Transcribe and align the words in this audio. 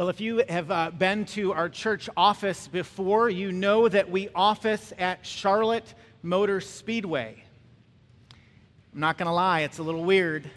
Well, 0.00 0.08
if 0.08 0.18
you 0.18 0.42
have 0.48 0.70
uh, 0.70 0.90
been 0.92 1.26
to 1.26 1.52
our 1.52 1.68
church 1.68 2.08
office 2.16 2.68
before, 2.68 3.28
you 3.28 3.52
know 3.52 3.86
that 3.86 4.10
we 4.10 4.30
office 4.34 4.94
at 4.96 5.26
Charlotte 5.26 5.94
Motor 6.22 6.62
Speedway. 6.62 7.44
I'm 8.94 9.00
not 9.00 9.18
going 9.18 9.26
to 9.26 9.32
lie, 9.34 9.60
it's 9.60 9.76
a 9.76 9.82
little 9.82 10.02
weird. 10.02 10.50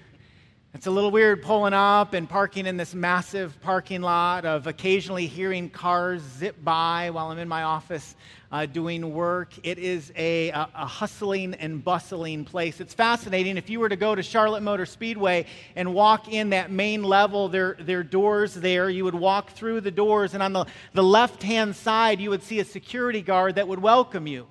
It's 0.76 0.88
a 0.88 0.92
little 0.92 1.12
weird 1.12 1.44
pulling 1.44 1.74
up 1.74 2.16
and 2.16 2.28
parking 2.28 2.66
in 2.66 2.78
this 2.78 2.96
massive 2.96 3.62
parking 3.62 4.02
lot 4.02 4.44
of 4.44 4.66
occasionally 4.66 5.28
hearing 5.28 5.70
cars 5.70 6.24
zip 6.24 6.56
by 6.64 7.12
while 7.12 7.28
I'm 7.28 7.38
in 7.38 7.48
my 7.48 7.62
office 7.62 8.16
uh, 8.52 8.66
doing 8.66 9.14
work. 9.14 9.54
It 9.62 9.78
is 9.78 10.12
a, 10.16 10.50
a, 10.50 10.68
a, 10.74 10.88
hustling 10.88 11.54
and 11.54 11.84
bustling 11.84 12.44
place. 12.44 12.82
It's 12.82 12.96
fascinating. 12.96 13.56
If 13.58 13.70
you 13.70 13.80
were 13.80 13.90
to 13.90 13.96
go 13.96 14.16
to 14.16 14.24
Charlotte 14.24 14.64
Motor 14.64 14.88
Speedway 14.88 15.46
and 15.76 15.94
walk 15.94 16.28
in 16.28 16.50
that 16.50 16.72
main 16.72 17.04
level, 17.04 17.50
there, 17.50 17.78
there 17.80 18.00
are 18.00 18.04
doors 18.04 18.56
there. 18.56 18.90
You 18.90 19.04
would 19.04 19.14
walk 19.14 19.52
through 19.52 19.82
the 19.82 19.92
doors, 19.92 20.34
and 20.34 20.42
on 20.42 20.54
the, 20.54 20.66
the 20.94 21.04
left 21.04 21.44
hand 21.44 21.76
side, 21.76 22.20
you 22.20 22.32
would 22.32 22.42
see 22.42 22.60
a 22.60 22.66
security 22.66 23.22
guard 23.22 23.56
that 23.56 23.68
would 23.68 23.80
welcome 23.80 24.26
you. 24.26 24.48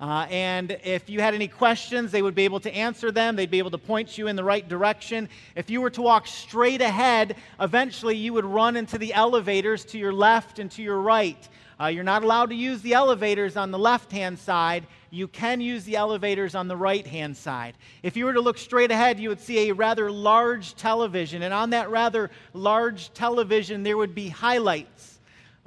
Uh, 0.00 0.26
and 0.30 0.78
if 0.84 1.10
you 1.10 1.20
had 1.20 1.34
any 1.34 1.48
questions, 1.48 2.12
they 2.12 2.22
would 2.22 2.34
be 2.34 2.44
able 2.44 2.60
to 2.60 2.72
answer 2.72 3.10
them. 3.10 3.34
They'd 3.34 3.50
be 3.50 3.58
able 3.58 3.72
to 3.72 3.78
point 3.78 4.16
you 4.16 4.28
in 4.28 4.36
the 4.36 4.44
right 4.44 4.66
direction. 4.68 5.28
If 5.56 5.70
you 5.70 5.80
were 5.80 5.90
to 5.90 6.02
walk 6.02 6.28
straight 6.28 6.80
ahead, 6.80 7.36
eventually 7.58 8.16
you 8.16 8.32
would 8.32 8.44
run 8.44 8.76
into 8.76 8.96
the 8.96 9.12
elevators 9.12 9.84
to 9.86 9.98
your 9.98 10.12
left 10.12 10.60
and 10.60 10.70
to 10.72 10.82
your 10.82 11.00
right. 11.00 11.48
Uh, 11.80 11.86
you're 11.86 12.04
not 12.04 12.22
allowed 12.22 12.50
to 12.50 12.54
use 12.54 12.80
the 12.82 12.94
elevators 12.94 13.56
on 13.56 13.72
the 13.72 13.78
left 13.78 14.12
hand 14.12 14.38
side. 14.38 14.86
You 15.10 15.26
can 15.26 15.60
use 15.60 15.84
the 15.84 15.96
elevators 15.96 16.54
on 16.54 16.68
the 16.68 16.76
right 16.76 17.06
hand 17.06 17.36
side. 17.36 17.74
If 18.02 18.16
you 18.16 18.24
were 18.24 18.32
to 18.32 18.40
look 18.40 18.58
straight 18.58 18.90
ahead, 18.92 19.18
you 19.18 19.28
would 19.30 19.40
see 19.40 19.68
a 19.68 19.74
rather 19.74 20.10
large 20.10 20.74
television. 20.76 21.42
And 21.42 21.54
on 21.54 21.70
that 21.70 21.90
rather 21.90 22.30
large 22.52 23.12
television, 23.14 23.82
there 23.82 23.96
would 23.96 24.14
be 24.14 24.28
highlights 24.28 25.17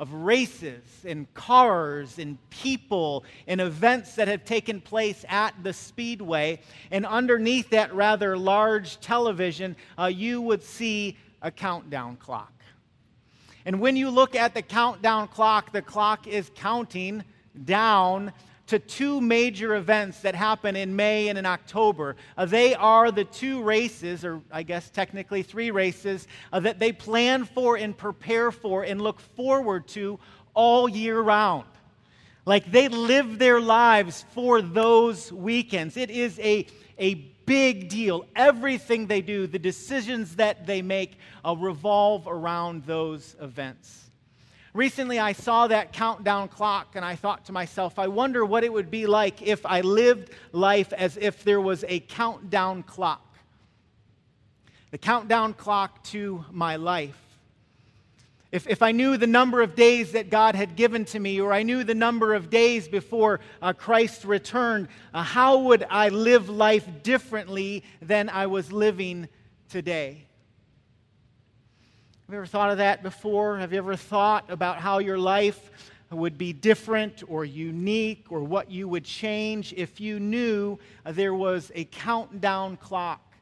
of 0.02 0.12
races 0.12 0.82
and 1.06 1.32
cars 1.36 2.18
and 2.18 2.36
people 2.50 3.24
and 3.46 3.62
events 3.62 4.16
that 4.16 4.28
have 4.28 4.44
taken 4.44 4.82
place 4.82 5.24
at 5.30 5.54
the 5.62 5.72
Speedway. 5.72 6.60
And 6.90 7.06
underneath 7.06 7.70
that 7.70 7.94
rather 7.94 8.36
large 8.36 9.00
television, 9.00 9.76
uh, 10.00 10.08
you 10.08 10.42
would 10.42 10.64
see 10.64 11.18
a 11.44 11.52
countdown 11.52 12.16
clock. 12.16 12.52
And 13.64 13.80
when 13.80 13.96
you 13.96 14.10
look 14.10 14.36
at 14.36 14.56
the 14.56 14.64
countdown 14.64 15.28
clock, 15.28 15.72
the 15.72 15.84
clock 15.84 16.26
is 16.26 16.50
counting 16.56 17.24
down 17.64 18.34
to 18.68 18.80
two 18.80 19.20
major 19.20 19.76
events 19.76 20.22
that 20.22 20.36
happen 20.36 20.76
in 20.76 20.96
May 20.96 21.28
and 21.28 21.38
in 21.38 21.46
October. 21.46 22.16
Uh, 22.38 22.46
they 22.46 22.74
are 22.76 23.12
the 23.12 23.26
two 23.26 23.62
races, 23.64 24.24
or 24.24 24.42
I 24.52 24.64
guess 24.64 24.90
technically 24.90 25.44
three 25.44 25.72
races, 25.72 26.28
uh, 26.54 26.60
that 26.62 26.80
they 26.80 26.92
plan 26.92 27.46
for 27.46 27.76
and 27.76 27.98
prepare 27.98 28.52
for 28.52 28.84
and 28.84 29.02
look 29.02 29.20
forward 29.20 29.88
to 29.90 30.20
all 30.54 30.88
year 30.88 31.20
round. 31.20 31.66
Like 32.46 32.72
they 32.72 32.88
live 32.88 33.40
their 33.40 33.60
lives 33.60 34.26
for 34.34 34.62
those 34.62 35.32
weekends. 35.32 35.98
It 35.98 36.10
is 36.10 36.40
a, 36.40 36.66
a 36.98 37.16
big 37.46 37.90
deal. 37.90 38.26
Everything 38.36 39.08
they 39.08 39.22
do, 39.22 39.48
the 39.48 39.60
decisions 39.60 40.36
that 40.38 40.66
they 40.66 40.82
make, 40.82 41.18
uh, 41.46 41.56
revolve 41.56 42.28
around 42.28 42.86
those 42.86 43.36
events. 43.42 44.11
Recently, 44.74 45.20
I 45.20 45.34
saw 45.34 45.68
that 45.68 45.92
countdown 45.92 46.48
clock 46.48 46.96
and 46.96 47.04
I 47.04 47.16
thought 47.16 47.46
to 47.46 47.52
myself, 47.52 48.00
I 48.00 48.08
wonder 48.08 48.46
what 48.46 48.64
it 48.64 48.72
would 48.72 48.90
be 48.90 49.06
like 49.06 49.42
if 49.42 49.66
I 49.66 49.82
lived 49.82 50.32
life 50.54 50.94
as 50.94 51.18
if 51.18 51.44
there 51.44 51.60
was 51.60 51.84
a 51.90 52.00
countdown 52.00 52.84
clock. 52.84 53.36
The 54.92 54.98
countdown 54.98 55.54
clock 55.56 56.04
to 56.06 56.46
my 56.52 56.78
life. 56.78 57.18
If, 58.52 58.68
if 58.68 58.82
I 58.82 58.92
knew 58.92 59.18
the 59.18 59.28
number 59.28 59.62
of 59.62 59.76
days 59.76 60.14
that 60.14 60.30
God 60.30 60.56
had 60.56 60.76
given 60.76 61.06
to 61.06 61.20
me, 61.20 61.40
or 61.40 61.54
I 61.54 61.64
knew 61.64 61.84
the 61.84 61.96
number 61.96 62.34
of 62.34 62.50
days 62.50 62.88
before 62.88 63.40
uh, 63.62 63.72
Christ 63.74 64.26
returned, 64.26 64.90
uh, 65.14 65.24
how 65.24 65.60
would 65.60 65.86
I 65.90 66.10
live 66.10 66.50
life 66.50 66.86
differently 67.04 67.84
than 68.02 68.30
I 68.30 68.48
was 68.48 68.72
living 68.72 69.30
today? 69.70 70.26
Have 72.32 72.36
you 72.36 72.40
ever 72.44 72.48
thought 72.48 72.72
of 72.72 72.78
that 72.78 73.04
before? 73.04 73.58
Have 73.58 73.74
you 73.74 73.80
ever 73.80 73.98
thought 73.98 74.50
about 74.50 74.78
how 74.78 75.00
your 75.00 75.18
life 75.18 75.70
would 76.12 76.38
be 76.38 76.54
different 76.54 77.24
or 77.28 77.44
unique 77.44 78.28
or 78.30 78.40
what 78.40 78.72
you 78.72 78.88
would 78.88 79.04
change 79.04 79.74
if 79.74 80.00
you 80.00 80.18
knew 80.18 80.80
uh, 81.06 81.12
there 81.12 81.34
was 81.34 81.74
a 81.76 81.84
countdown 81.84 82.78
clock 82.78 83.34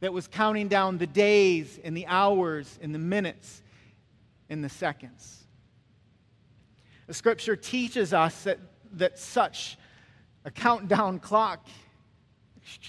that 0.00 0.12
was 0.12 0.26
counting 0.26 0.66
down 0.66 0.98
the 0.98 1.06
days 1.06 1.78
and 1.84 1.96
the 1.96 2.04
hours 2.08 2.80
and 2.82 2.92
the 2.92 2.98
minutes 2.98 3.62
and 4.48 4.64
the 4.64 4.68
seconds? 4.68 5.44
The 7.06 7.14
scripture 7.14 7.54
teaches 7.54 8.12
us 8.12 8.42
that, 8.42 8.58
that 8.94 9.20
such 9.20 9.78
a 10.44 10.50
countdown 10.50 11.20
clock 11.20 11.64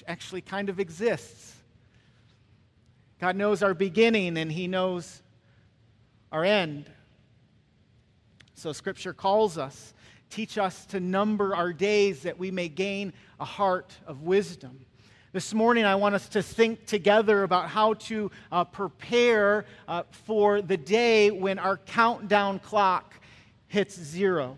actually 0.07 0.41
kind 0.41 0.67
of 0.67 0.79
exists. 0.79 1.50
God 3.21 3.35
knows 3.35 3.61
our 3.61 3.75
beginning 3.75 4.35
and 4.35 4.51
He 4.51 4.67
knows 4.67 5.21
our 6.31 6.43
end. 6.43 6.89
So 8.55 8.73
Scripture 8.73 9.13
calls 9.13 9.59
us, 9.59 9.93
teach 10.31 10.57
us 10.57 10.87
to 10.87 10.99
number 10.99 11.55
our 11.55 11.71
days 11.71 12.23
that 12.23 12.39
we 12.39 12.49
may 12.49 12.67
gain 12.67 13.13
a 13.39 13.45
heart 13.45 13.93
of 14.07 14.23
wisdom. 14.23 14.87
This 15.33 15.53
morning, 15.53 15.85
I 15.85 15.93
want 15.93 16.15
us 16.15 16.29
to 16.29 16.41
think 16.41 16.87
together 16.87 17.43
about 17.43 17.69
how 17.69 17.93
to 17.93 18.31
uh, 18.51 18.63
prepare 18.63 19.65
uh, 19.87 20.01
for 20.09 20.63
the 20.63 20.75
day 20.75 21.29
when 21.29 21.59
our 21.59 21.77
countdown 21.77 22.57
clock 22.57 23.13
hits 23.67 23.99
zero. 23.99 24.57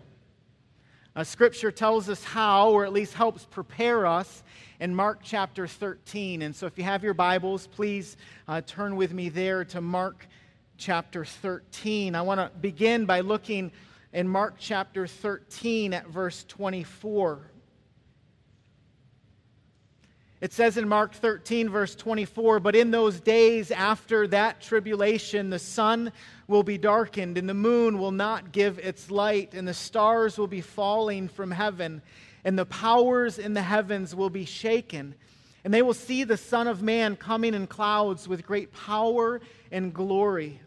Uh, 1.14 1.22
scripture 1.22 1.70
tells 1.70 2.08
us 2.08 2.24
how, 2.24 2.70
or 2.70 2.86
at 2.86 2.94
least 2.94 3.12
helps 3.12 3.44
prepare 3.44 4.06
us, 4.06 4.42
in 4.84 4.94
Mark 4.94 5.20
chapter 5.22 5.66
13. 5.66 6.42
And 6.42 6.54
so 6.54 6.66
if 6.66 6.76
you 6.76 6.84
have 6.84 7.02
your 7.02 7.14
Bibles, 7.14 7.66
please 7.68 8.18
uh, 8.46 8.60
turn 8.66 8.96
with 8.96 9.14
me 9.14 9.30
there 9.30 9.64
to 9.64 9.80
Mark 9.80 10.26
chapter 10.76 11.24
13. 11.24 12.14
I 12.14 12.20
want 12.20 12.38
to 12.38 12.50
begin 12.58 13.06
by 13.06 13.20
looking 13.20 13.72
in 14.12 14.28
Mark 14.28 14.56
chapter 14.58 15.06
13 15.06 15.94
at 15.94 16.06
verse 16.08 16.44
24. 16.48 17.50
It 20.42 20.52
says 20.52 20.76
in 20.76 20.86
Mark 20.86 21.14
13, 21.14 21.70
verse 21.70 21.94
24, 21.94 22.60
but 22.60 22.76
in 22.76 22.90
those 22.90 23.20
days 23.20 23.70
after 23.70 24.26
that 24.26 24.60
tribulation, 24.60 25.48
the 25.48 25.58
sun 25.58 26.12
will 26.46 26.62
be 26.62 26.76
darkened, 26.76 27.38
and 27.38 27.48
the 27.48 27.54
moon 27.54 27.98
will 27.98 28.12
not 28.12 28.52
give 28.52 28.78
its 28.78 29.10
light, 29.10 29.54
and 29.54 29.66
the 29.66 29.72
stars 29.72 30.36
will 30.36 30.46
be 30.46 30.60
falling 30.60 31.28
from 31.28 31.50
heaven 31.50 32.02
and 32.44 32.58
the 32.58 32.66
powers 32.66 33.38
in 33.38 33.54
the 33.54 33.62
heavens 33.62 34.14
will 34.14 34.30
be 34.30 34.44
shaken. 34.44 35.14
And 35.64 35.72
they 35.72 35.82
will 35.82 35.94
see 35.94 36.24
the 36.24 36.36
Son 36.36 36.68
of 36.68 36.82
Man 36.82 37.16
coming 37.16 37.54
in 37.54 37.66
clouds 37.66 38.28
with 38.28 38.46
great 38.46 38.72
power 38.72 39.40
and 39.72 39.94
glory. 39.94 40.60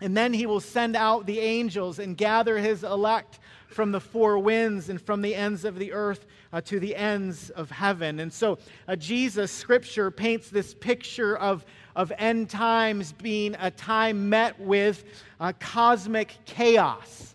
And 0.00 0.16
then 0.16 0.32
he 0.32 0.46
will 0.46 0.60
send 0.60 0.96
out 0.96 1.26
the 1.26 1.38
angels 1.40 1.98
and 1.98 2.16
gather 2.16 2.58
his 2.58 2.84
elect 2.84 3.38
from 3.68 3.92
the 3.92 4.00
four 4.00 4.38
winds 4.38 4.88
and 4.88 5.00
from 5.00 5.22
the 5.22 5.34
ends 5.34 5.64
of 5.64 5.78
the 5.78 5.92
earth 5.92 6.26
uh, 6.52 6.60
to 6.62 6.80
the 6.80 6.96
ends 6.96 7.50
of 7.50 7.70
heaven. 7.70 8.20
And 8.20 8.32
so, 8.32 8.58
uh, 8.86 8.96
Jesus, 8.96 9.52
scripture, 9.52 10.10
paints 10.10 10.50
this 10.50 10.74
picture 10.74 11.36
of, 11.36 11.64
of 11.94 12.12
end 12.16 12.48
times 12.48 13.12
being 13.12 13.56
a 13.60 13.70
time 13.70 14.28
met 14.28 14.58
with 14.58 15.04
uh, 15.40 15.52
cosmic 15.60 16.36
chaos. 16.44 17.27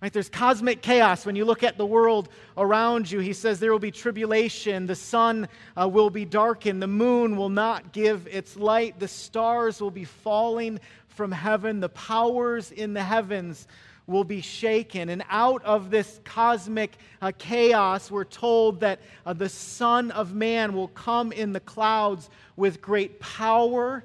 Right? 0.00 0.12
There's 0.12 0.28
cosmic 0.28 0.80
chaos. 0.80 1.26
When 1.26 1.34
you 1.34 1.44
look 1.44 1.64
at 1.64 1.76
the 1.76 1.86
world 1.86 2.28
around 2.56 3.10
you, 3.10 3.18
he 3.18 3.32
says 3.32 3.58
there 3.58 3.72
will 3.72 3.80
be 3.80 3.90
tribulation. 3.90 4.86
The 4.86 4.94
sun 4.94 5.48
uh, 5.76 5.88
will 5.88 6.10
be 6.10 6.24
darkened. 6.24 6.80
The 6.80 6.86
moon 6.86 7.36
will 7.36 7.48
not 7.48 7.92
give 7.92 8.28
its 8.28 8.56
light. 8.56 9.00
The 9.00 9.08
stars 9.08 9.80
will 9.80 9.90
be 9.90 10.04
falling 10.04 10.78
from 11.08 11.32
heaven. 11.32 11.80
The 11.80 11.88
powers 11.88 12.70
in 12.70 12.92
the 12.94 13.02
heavens 13.02 13.66
will 14.06 14.22
be 14.22 14.40
shaken. 14.40 15.08
And 15.08 15.24
out 15.28 15.64
of 15.64 15.90
this 15.90 16.20
cosmic 16.24 16.96
uh, 17.20 17.32
chaos, 17.36 18.08
we're 18.08 18.22
told 18.22 18.78
that 18.80 19.00
uh, 19.26 19.32
the 19.32 19.48
Son 19.48 20.12
of 20.12 20.32
Man 20.32 20.74
will 20.74 20.88
come 20.88 21.32
in 21.32 21.52
the 21.52 21.60
clouds 21.60 22.30
with 22.54 22.80
great 22.80 23.18
power 23.18 24.04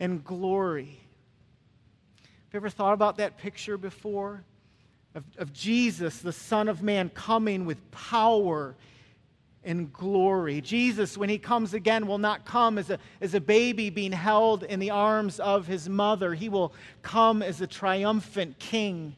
and 0.00 0.24
glory. 0.24 0.98
Have 2.24 2.54
you 2.54 2.56
ever 2.60 2.70
thought 2.70 2.94
about 2.94 3.18
that 3.18 3.36
picture 3.36 3.76
before? 3.76 4.42
Of, 5.14 5.24
of 5.38 5.52
Jesus, 5.52 6.18
the 6.18 6.32
Son 6.32 6.68
of 6.68 6.82
Man, 6.82 7.10
coming 7.10 7.64
with 7.64 7.90
power 7.90 8.74
and 9.64 9.92
glory. 9.92 10.60
Jesus, 10.60 11.16
when 11.16 11.28
he 11.28 11.38
comes 11.38 11.74
again, 11.74 12.06
will 12.06 12.18
not 12.18 12.44
come 12.44 12.78
as 12.78 12.90
a, 12.90 12.98
as 13.20 13.34
a 13.34 13.40
baby 13.40 13.90
being 13.90 14.12
held 14.12 14.64
in 14.64 14.80
the 14.80 14.90
arms 14.90 15.38
of 15.38 15.66
his 15.66 15.88
mother. 15.88 16.34
He 16.34 16.48
will 16.48 16.72
come 17.02 17.42
as 17.42 17.60
a 17.60 17.66
triumphant 17.66 18.58
king. 18.58 19.14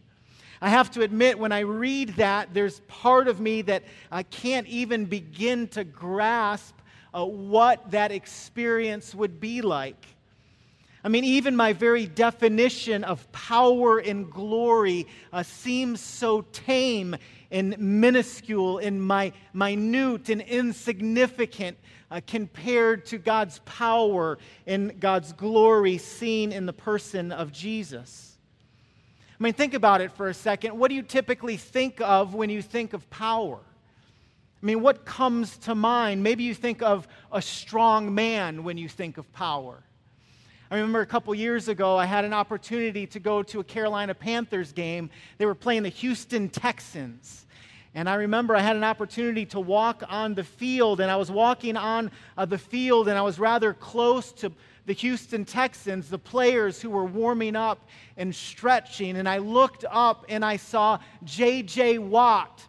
I 0.60 0.68
have 0.68 0.90
to 0.92 1.02
admit, 1.02 1.38
when 1.38 1.52
I 1.52 1.60
read 1.60 2.10
that, 2.16 2.54
there's 2.54 2.80
part 2.80 3.28
of 3.28 3.40
me 3.40 3.62
that 3.62 3.84
I 4.10 4.22
can't 4.22 4.66
even 4.66 5.04
begin 5.04 5.68
to 5.68 5.84
grasp 5.84 6.74
uh, 7.12 7.24
what 7.24 7.90
that 7.90 8.12
experience 8.12 9.14
would 9.14 9.40
be 9.40 9.62
like. 9.62 10.06
I 11.04 11.08
mean, 11.08 11.24
even 11.24 11.54
my 11.54 11.74
very 11.74 12.06
definition 12.06 13.04
of 13.04 13.30
power 13.30 13.98
and 13.98 14.30
glory 14.30 15.06
uh, 15.34 15.42
seems 15.42 16.00
so 16.00 16.40
tame 16.40 17.14
and 17.50 17.78
minuscule 17.78 18.78
and 18.78 19.02
my, 19.02 19.34
minute 19.52 20.30
and 20.30 20.40
insignificant 20.40 21.76
uh, 22.10 22.22
compared 22.26 23.04
to 23.06 23.18
God's 23.18 23.58
power 23.66 24.38
and 24.66 24.98
God's 24.98 25.34
glory 25.34 25.98
seen 25.98 26.52
in 26.52 26.64
the 26.64 26.72
person 26.72 27.32
of 27.32 27.52
Jesus. 27.52 28.38
I 29.38 29.42
mean, 29.44 29.52
think 29.52 29.74
about 29.74 30.00
it 30.00 30.10
for 30.10 30.28
a 30.28 30.34
second. 30.34 30.78
What 30.78 30.88
do 30.88 30.94
you 30.94 31.02
typically 31.02 31.58
think 31.58 32.00
of 32.00 32.32
when 32.32 32.48
you 32.48 32.62
think 32.62 32.94
of 32.94 33.10
power? 33.10 33.60
I 34.62 34.66
mean, 34.66 34.80
what 34.80 35.04
comes 35.04 35.58
to 35.58 35.74
mind? 35.74 36.22
Maybe 36.22 36.44
you 36.44 36.54
think 36.54 36.80
of 36.80 37.06
a 37.30 37.42
strong 37.42 38.14
man 38.14 38.64
when 38.64 38.78
you 38.78 38.88
think 38.88 39.18
of 39.18 39.30
power. 39.34 39.82
I 40.70 40.76
remember 40.76 41.00
a 41.00 41.06
couple 41.06 41.34
years 41.34 41.68
ago, 41.68 41.96
I 41.96 42.06
had 42.06 42.24
an 42.24 42.32
opportunity 42.32 43.06
to 43.08 43.20
go 43.20 43.42
to 43.42 43.60
a 43.60 43.64
Carolina 43.64 44.14
Panthers 44.14 44.72
game. 44.72 45.10
They 45.38 45.46
were 45.46 45.54
playing 45.54 45.82
the 45.82 45.90
Houston 45.90 46.48
Texans. 46.48 47.46
And 47.94 48.08
I 48.08 48.14
remember 48.14 48.56
I 48.56 48.60
had 48.60 48.74
an 48.74 48.82
opportunity 48.82 49.46
to 49.46 49.60
walk 49.60 50.02
on 50.08 50.34
the 50.34 50.42
field, 50.42 51.00
and 51.00 51.10
I 51.10 51.16
was 51.16 51.30
walking 51.30 51.76
on 51.76 52.10
uh, 52.36 52.44
the 52.44 52.58
field, 52.58 53.08
and 53.08 53.16
I 53.16 53.22
was 53.22 53.38
rather 53.38 53.72
close 53.72 54.32
to 54.32 54.50
the 54.86 54.92
Houston 54.94 55.44
Texans, 55.44 56.08
the 56.08 56.18
players 56.18 56.80
who 56.80 56.90
were 56.90 57.04
warming 57.04 57.56
up 57.56 57.86
and 58.16 58.34
stretching. 58.34 59.16
And 59.16 59.28
I 59.28 59.38
looked 59.38 59.84
up 59.90 60.26
and 60.28 60.44
I 60.44 60.56
saw 60.56 60.98
J.J. 61.24 61.98
Watt 61.98 62.66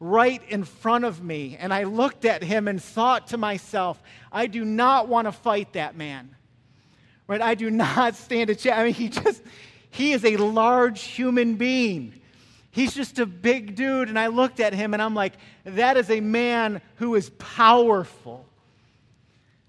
right 0.00 0.40
in 0.48 0.62
front 0.64 1.04
of 1.04 1.22
me. 1.22 1.56
And 1.58 1.74
I 1.74 1.84
looked 1.84 2.24
at 2.24 2.44
him 2.44 2.68
and 2.68 2.80
thought 2.80 3.28
to 3.28 3.36
myself, 3.36 4.00
I 4.30 4.46
do 4.46 4.64
not 4.64 5.08
want 5.08 5.26
to 5.26 5.32
fight 5.32 5.72
that 5.72 5.96
man. 5.96 6.36
Right? 7.28 7.42
I 7.42 7.54
do 7.54 7.70
not 7.70 8.16
stand 8.16 8.50
a 8.50 8.54
chance. 8.54 8.78
I 8.78 8.84
mean, 8.84 8.94
he 8.94 9.10
just, 9.10 9.42
he 9.90 10.12
is 10.12 10.24
a 10.24 10.36
large 10.38 11.02
human 11.02 11.54
being. 11.56 12.20
He's 12.70 12.94
just 12.94 13.18
a 13.18 13.26
big 13.26 13.74
dude. 13.74 14.08
And 14.08 14.18
I 14.18 14.28
looked 14.28 14.60
at 14.60 14.72
him 14.72 14.94
and 14.94 15.02
I'm 15.02 15.14
like, 15.14 15.34
that 15.64 15.96
is 15.96 16.10
a 16.10 16.20
man 16.20 16.80
who 16.96 17.14
is 17.14 17.30
powerful. 17.38 18.46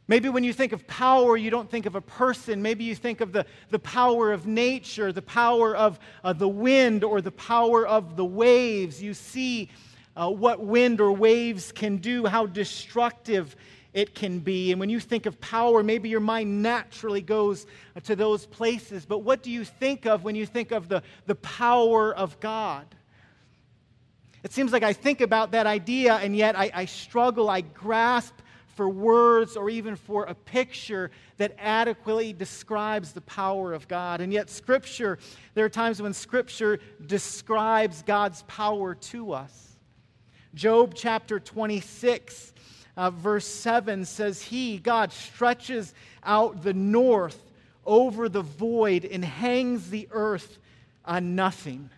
Maybe 0.07 0.27
when 0.27 0.43
you 0.43 0.53
think 0.53 0.71
of 0.71 0.87
power, 0.87 1.37
you 1.37 1.51
don't 1.51 1.69
think 1.69 1.85
of 1.85 1.95
a 1.95 2.01
person. 2.01 2.61
Maybe 2.63 2.83
you 2.83 2.95
think 2.95 3.21
of 3.21 3.31
the, 3.31 3.45
the 3.69 3.77
power 3.77 4.31
of 4.31 4.47
nature, 4.47 5.11
the 5.11 5.21
power 5.21 5.75
of 5.75 5.99
uh, 6.23 6.33
the 6.33 6.47
wind, 6.47 7.03
or 7.03 7.21
the 7.21 7.31
power 7.31 7.85
of 7.85 8.15
the 8.15 8.25
waves. 8.25 9.03
You 9.03 9.13
see 9.13 9.69
uh, 10.15 10.29
what 10.31 10.61
wind 10.61 10.99
or 10.99 11.11
waves 11.11 11.71
can 11.71 11.97
do, 11.97 12.25
how 12.25 12.47
destructive 12.47 13.55
it 13.93 14.13
can 14.13 14.39
be. 14.39 14.71
And 14.71 14.79
when 14.79 14.89
you 14.89 14.99
think 14.99 15.25
of 15.25 15.39
power, 15.41 15.81
maybe 15.83 16.09
your 16.09 16.19
mind 16.19 16.61
naturally 16.61 17.21
goes 17.21 17.65
to 18.03 18.15
those 18.15 18.45
places. 18.45 19.05
But 19.05 19.19
what 19.19 19.41
do 19.41 19.51
you 19.51 19.63
think 19.63 20.05
of 20.05 20.23
when 20.23 20.35
you 20.35 20.45
think 20.45 20.71
of 20.71 20.89
the, 20.89 21.01
the 21.25 21.35
power 21.35 22.13
of 22.13 22.39
God? 22.39 22.85
It 24.43 24.53
seems 24.53 24.71
like 24.71 24.83
I 24.83 24.93
think 24.93 25.21
about 25.21 25.51
that 25.51 25.67
idea, 25.67 26.15
and 26.15 26.35
yet 26.35 26.57
I, 26.57 26.71
I 26.73 26.85
struggle, 26.85 27.49
I 27.49 27.61
grasp 27.61 28.35
for 28.75 28.87
words 28.87 29.57
or 29.57 29.69
even 29.69 29.97
for 29.97 30.23
a 30.23 30.33
picture 30.33 31.11
that 31.35 31.53
adequately 31.59 32.31
describes 32.31 33.11
the 33.11 33.19
power 33.21 33.73
of 33.73 33.89
God. 33.89 34.21
And 34.21 34.31
yet, 34.31 34.49
Scripture, 34.49 35.19
there 35.53 35.65
are 35.65 35.69
times 35.69 36.01
when 36.01 36.13
Scripture 36.13 36.79
describes 37.05 38.03
God's 38.03 38.43
power 38.43 38.95
to 38.95 39.33
us. 39.33 39.69
Job 40.53 40.93
chapter 40.95 41.41
26, 41.41 42.53
uh, 42.99 43.09
verse 43.11 43.45
7 43.45 44.03
says, 44.03 44.41
He, 44.41 44.77
God, 44.77 45.13
stretches 45.13 45.93
out 46.21 46.63
the 46.63 46.73
north 46.73 47.41
over 47.85 48.27
the 48.27 48.41
void 48.41 49.05
and 49.05 49.23
hangs 49.23 49.89
the 49.89 50.09
earth 50.11 50.57
on 51.05 51.33
nothing. 51.33 51.91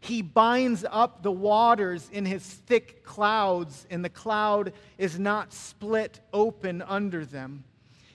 He 0.00 0.22
binds 0.22 0.84
up 0.90 1.22
the 1.22 1.30
waters 1.30 2.10
in 2.12 2.24
his 2.24 2.42
thick 2.42 3.04
clouds, 3.04 3.86
and 3.90 4.04
the 4.04 4.08
cloud 4.08 4.72
is 4.98 5.20
not 5.20 5.52
split 5.52 6.18
open 6.32 6.82
under 6.82 7.24
them. 7.24 7.62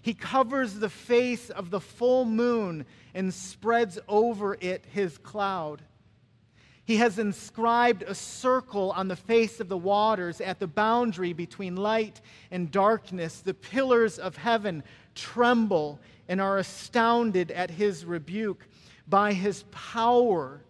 He 0.02 0.14
covers 0.14 0.74
the 0.74 0.90
face 0.90 1.50
of 1.50 1.70
the 1.70 1.80
full 1.80 2.26
moon 2.26 2.86
and 3.14 3.34
spreads 3.34 3.98
over 4.10 4.58
it 4.60 4.84
his 4.92 5.18
cloud. 5.18 5.84
He 6.90 6.96
has 6.96 7.20
inscribed 7.20 8.02
a 8.02 8.16
circle 8.16 8.90
on 8.94 9.10
the 9.10 9.16
face 9.16 9.60
of 9.60 9.70
the 9.70 9.78
waters 9.78 10.42
at 10.42 10.58
the 10.58 10.66
boundary 10.66 11.34
between 11.34 11.76
light 11.76 12.20
and 12.50 12.72
darkness. 12.72 13.42
The 13.42 13.54
pillars 13.54 14.18
of 14.18 14.36
heaven 14.36 14.82
tremble 15.14 16.00
and 16.28 16.42
are 16.42 16.58
astounded 16.58 17.52
at 17.52 17.70
his 17.70 18.06
rebuke. 18.06 18.66
By 19.08 19.34
his 19.34 19.66
power, 19.70 20.62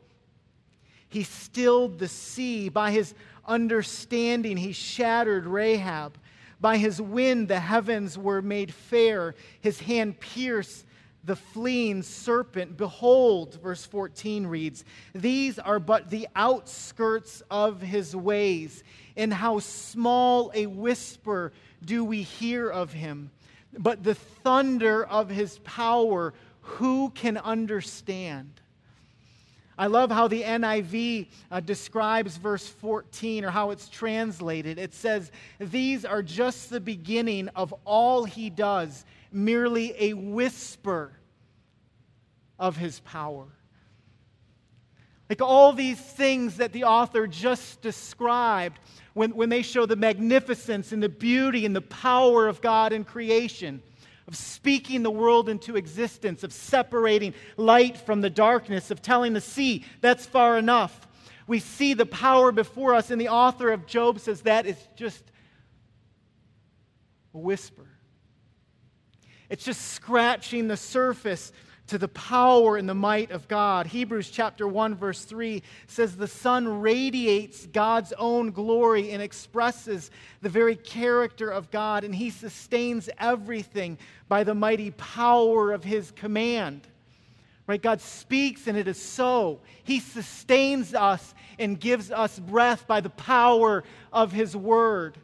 he 1.07 1.23
stilled 1.23 1.99
the 1.99 2.09
sea. 2.09 2.67
By 2.67 2.91
his 2.91 3.13
understanding, 3.47 4.57
he 4.57 4.73
shattered 4.73 5.45
Rahab. 5.45 6.17
By 6.59 6.79
his 6.79 7.01
wind, 7.01 7.47
the 7.47 7.61
heavens 7.61 8.17
were 8.17 8.41
made 8.41 8.73
fair. 8.73 9.35
His 9.61 9.79
hand 9.79 10.19
pierced 10.19 10.83
the 11.29 11.35
fleeing 11.35 12.01
serpent. 12.01 12.75
Behold, 12.75 13.59
verse 13.61 13.85
14 13.85 14.47
reads, 14.47 14.83
These 15.13 15.59
are 15.59 15.77
but 15.77 16.09
the 16.09 16.27
outskirts 16.35 17.43
of 17.51 17.83
his 17.83 18.15
ways, 18.15 18.83
and 19.15 19.31
how 19.31 19.59
small 19.59 20.51
a 20.55 20.65
whisper 20.65 21.53
do 21.85 22.03
we 22.03 22.23
hear 22.23 22.67
of 22.67 22.91
him. 22.91 23.29
But 23.77 24.03
the 24.03 24.15
thunder 24.15 25.05
of 25.05 25.29
his 25.29 25.59
power, 25.59 26.33
who 26.61 27.11
can 27.11 27.37
understand? 27.37 28.49
I 29.77 29.85
love 29.85 30.09
how 30.09 30.27
the 30.27 30.41
NIV 30.41 31.27
uh, 31.51 31.59
describes 31.59 32.37
verse 32.37 32.67
14 32.67 33.45
or 33.45 33.51
how 33.51 33.69
it's 33.69 33.87
translated. 33.87 34.79
It 34.79 34.95
says, 34.95 35.31
These 35.59 36.05
are 36.05 36.23
just 36.23 36.71
the 36.71 36.79
beginning 36.79 37.49
of 37.49 37.71
all 37.85 38.23
he 38.23 38.49
does, 38.49 39.05
merely 39.31 39.93
a 39.99 40.13
whisper 40.13 41.11
of 42.59 42.77
his 42.77 42.99
power. 42.99 43.47
Like 45.29 45.41
all 45.41 45.73
these 45.73 45.99
things 45.99 46.57
that 46.57 46.73
the 46.73 46.85
author 46.85 47.27
just 47.27 47.81
described, 47.81 48.79
when, 49.13 49.31
when 49.35 49.49
they 49.49 49.61
show 49.61 49.85
the 49.85 49.95
magnificence 49.95 50.91
and 50.91 51.01
the 51.01 51.09
beauty 51.09 51.65
and 51.65 51.75
the 51.75 51.81
power 51.81 52.47
of 52.47 52.61
God 52.61 52.93
in 52.93 53.03
creation 53.03 53.81
of 54.27 54.35
speaking 54.35 55.01
the 55.01 55.11
world 55.11 55.49
into 55.49 55.75
existence, 55.75 56.43
of 56.43 56.53
separating 56.53 57.33
light 57.57 57.97
from 57.97 58.21
the 58.21 58.29
darkness, 58.29 58.91
of 58.91 59.01
telling 59.01 59.33
the 59.33 59.41
sea, 59.41 59.83
that's 60.01 60.25
far 60.25 60.57
enough. 60.57 61.07
We 61.47 61.59
see 61.59 61.95
the 61.95 62.05
power 62.05 62.51
before 62.51 62.93
us, 62.93 63.09
and 63.09 63.19
the 63.19 63.29
author 63.29 63.71
of 63.71 63.87
Job 63.87 64.19
says 64.19 64.43
that 64.43 64.67
is 64.67 64.77
just 64.95 65.23
a 67.33 67.39
whisper. 67.39 67.87
It's 69.49 69.65
just 69.65 69.93
scratching 69.93 70.67
the 70.67 70.77
surface 70.77 71.51
to 71.89 71.97
the 71.97 72.07
power 72.07 72.77
and 72.77 72.87
the 72.87 72.93
might 72.93 73.31
of 73.31 73.47
God. 73.47 73.87
Hebrews 73.87 74.29
chapter 74.29 74.67
1 74.67 74.95
verse 74.95 75.25
3 75.25 75.63
says 75.87 76.15
the 76.15 76.27
son 76.27 76.81
radiates 76.81 77.65
God's 77.65 78.13
own 78.13 78.51
glory 78.51 79.11
and 79.11 79.23
expresses 79.23 80.11
the 80.41 80.49
very 80.49 80.75
character 80.75 81.49
of 81.49 81.71
God 81.71 82.03
and 82.03 82.13
he 82.13 82.29
sustains 82.29 83.09
everything 83.17 83.97
by 84.27 84.43
the 84.43 84.53
mighty 84.53 84.91
power 84.91 85.71
of 85.71 85.83
his 85.83 86.11
command. 86.11 86.87
Right? 87.65 87.81
God 87.81 88.01
speaks 88.01 88.67
and 88.67 88.77
it 88.77 88.87
is 88.87 89.01
so. 89.01 89.59
He 89.83 89.99
sustains 89.99 90.93
us 90.93 91.33
and 91.57 91.79
gives 91.79 92.11
us 92.11 92.37
breath 92.37 92.85
by 92.85 93.01
the 93.01 93.09
power 93.09 93.83
of 94.13 94.31
his 94.31 94.55
word. 94.55 95.17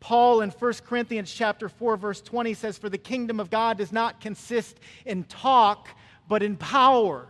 Paul 0.00 0.40
in 0.40 0.50
1 0.50 0.72
Corinthians 0.86 1.32
chapter 1.32 1.68
4 1.68 1.96
verse 1.96 2.20
20 2.20 2.54
says 2.54 2.78
for 2.78 2.88
the 2.88 2.98
kingdom 2.98 3.38
of 3.38 3.50
God 3.50 3.78
does 3.78 3.92
not 3.92 4.20
consist 4.20 4.80
in 5.04 5.24
talk 5.24 5.88
but 6.26 6.42
in 6.42 6.56
power. 6.56 7.28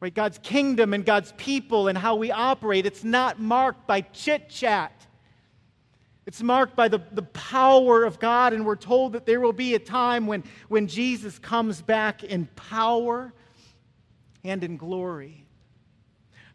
Right? 0.00 0.14
God's 0.14 0.38
kingdom 0.38 0.94
and 0.94 1.04
God's 1.04 1.32
people 1.36 1.88
and 1.88 1.96
how 1.96 2.16
we 2.16 2.30
operate 2.30 2.86
it's 2.86 3.04
not 3.04 3.40
marked 3.40 3.86
by 3.86 4.00
chit-chat. 4.00 4.92
It's 6.26 6.42
marked 6.42 6.74
by 6.74 6.88
the, 6.88 7.00
the 7.12 7.22
power 7.22 8.02
of 8.02 8.18
God, 8.18 8.52
and 8.52 8.66
we're 8.66 8.74
told 8.74 9.12
that 9.12 9.26
there 9.26 9.40
will 9.40 9.52
be 9.52 9.76
a 9.76 9.78
time 9.78 10.26
when, 10.26 10.42
when 10.66 10.88
Jesus 10.88 11.38
comes 11.38 11.80
back 11.80 12.24
in 12.24 12.46
power 12.56 13.32
and 14.42 14.64
in 14.64 14.76
glory. 14.76 15.45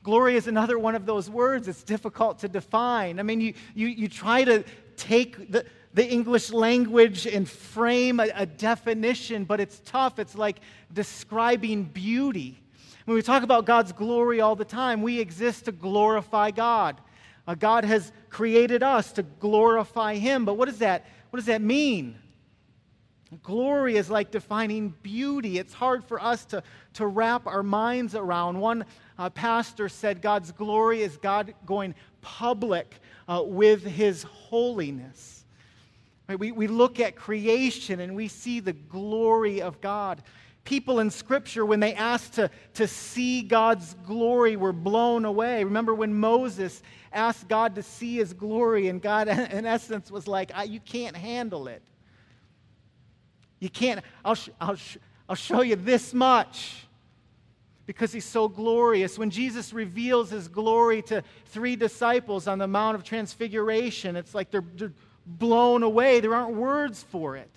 Glory 0.04 0.36
is 0.36 0.48
another 0.48 0.80
one 0.80 0.96
of 0.96 1.06
those 1.06 1.30
words 1.30 1.68
it's 1.68 1.84
difficult 1.84 2.40
to 2.40 2.48
define. 2.48 3.20
I 3.20 3.24
mean, 3.24 3.40
you, 3.40 3.54
you, 3.76 3.88
you 3.88 4.08
try 4.08 4.44
to 4.44 4.64
take 4.98 5.52
the, 5.52 5.66
the 5.94 6.08
English 6.08 6.52
language 6.52 7.28
and 7.28 7.48
frame 7.48 8.20
a, 8.20 8.30
a 8.34 8.46
definition, 8.46 9.44
but 9.44 9.60
it's 9.60 9.80
tough. 9.86 10.18
It's 10.18 10.36
like 10.36 10.60
describing 10.92 11.84
beauty. 11.84 12.60
When 13.06 13.16
we 13.16 13.22
talk 13.22 13.44
about 13.44 13.66
God's 13.66 13.92
glory 13.92 14.42
all 14.42 14.56
the 14.56 14.66
time, 14.66 15.02
we 15.02 15.20
exist 15.20 15.66
to 15.66 15.72
glorify 15.72 16.52
God. 16.52 17.00
Uh, 17.48 17.56
God 17.56 17.84
has 17.86 18.12
created 18.30 18.84
us 18.84 19.12
to 19.14 19.24
glorify 19.24 20.16
Him. 20.16 20.46
But 20.46 20.56
what 20.56 20.66
does 20.66 20.80
that, 20.80 21.06
what 21.30 21.38
does 21.38 21.48
that 21.48 21.62
mean? 21.62 22.18
Glory 23.44 23.96
is 23.96 24.10
like 24.10 24.30
defining 24.30 24.90
beauty. 25.04 25.58
It's 25.58 25.74
hard 25.74 26.04
for 26.04 26.22
us 26.22 26.44
to, 26.46 26.62
to 26.96 27.08
wrap 27.08 27.48
our 27.48 27.64
minds 27.64 28.14
around. 28.14 28.60
One 28.60 28.84
uh, 29.18 29.30
pastor 29.30 29.88
said 29.88 30.22
God's 30.22 30.52
glory 30.52 31.02
is 31.02 31.16
God 31.16 31.54
going 31.66 31.96
public 32.20 32.94
uh, 33.30 33.42
with 33.46 33.86
his 33.86 34.24
holiness. 34.24 35.46
Right? 36.28 36.38
We, 36.38 36.52
we 36.52 36.68
look 36.68 37.00
at 37.00 37.16
creation 37.16 38.02
and 38.02 38.18
we 38.18 38.28
see 38.28 38.60
the 38.60 38.74
glory 38.74 39.62
of 39.62 39.80
God. 39.80 40.24
People 40.66 41.00
in 41.00 41.10
Scripture, 41.10 41.66
when 41.66 41.80
they 41.80 41.94
asked 41.94 42.34
to, 42.34 42.52
to 42.74 42.86
see 42.86 43.44
God's 43.44 43.96
glory, 44.06 44.58
were 44.58 44.74
blown 44.74 45.24
away. 45.24 45.64
Remember 45.64 45.96
when 45.96 46.14
Moses 46.14 46.84
asked 47.14 47.48
God 47.48 47.76
to 47.76 47.84
see 47.84 48.18
his 48.18 48.34
glory, 48.34 48.88
and 48.88 49.02
God, 49.02 49.28
in 49.28 49.66
essence, 49.66 50.12
was 50.12 50.28
like, 50.28 50.52
You 50.68 50.80
can't 50.80 51.16
handle 51.16 51.68
it. 51.68 51.82
You 53.62 53.70
can't, 53.70 54.04
I'll, 54.26 54.36
sh- 54.36 54.50
I'll, 54.60 54.76
sh- 54.76 54.98
I'll 55.30 55.36
show 55.36 55.62
you 55.62 55.78
this 55.78 56.14
much 56.14 56.88
because 57.86 58.12
he's 58.12 58.26
so 58.26 58.50
glorious. 58.50 59.18
When 59.18 59.30
Jesus 59.30 59.72
reveals 59.72 60.32
his 60.32 60.48
glory 60.48 61.04
to 61.04 61.24
three 61.46 61.76
disciples 61.76 62.48
on 62.48 62.58
the 62.58 62.68
Mount 62.68 62.96
of 62.96 63.04
Transfiguration, 63.04 64.16
it's 64.16 64.34
like 64.36 64.50
they're, 64.50 64.66
they're 64.76 64.92
blown 65.26 65.84
away. 65.84 66.20
There 66.20 66.34
aren't 66.34 66.56
words 66.56 67.04
for 67.04 67.38
it. 67.38 67.50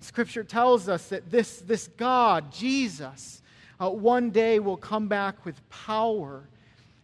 Scripture 0.00 0.44
tells 0.44 0.88
us 0.88 1.08
that 1.08 1.28
this, 1.30 1.58
this 1.58 1.88
God, 1.88 2.52
Jesus, 2.52 3.42
uh, 3.80 3.90
one 3.90 4.30
day 4.30 4.60
will 4.60 4.76
come 4.76 5.08
back 5.08 5.44
with 5.44 5.68
power 5.68 6.48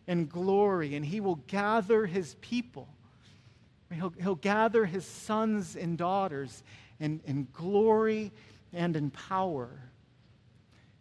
and 0.07 0.29
glory, 0.29 0.95
and 0.95 1.05
he 1.05 1.19
will 1.21 1.41
gather 1.49 2.07
his 2.07 2.37
people 2.41 2.87
He'll, 3.93 4.13
he'll 4.21 4.35
gather 4.35 4.85
his 4.85 5.05
sons 5.05 5.77
and 5.77 5.97
daughters 5.99 6.63
in, 7.01 7.21
in 7.27 7.49
glory 7.53 8.33
and 8.73 8.97
in 8.97 9.11
power. 9.11 9.69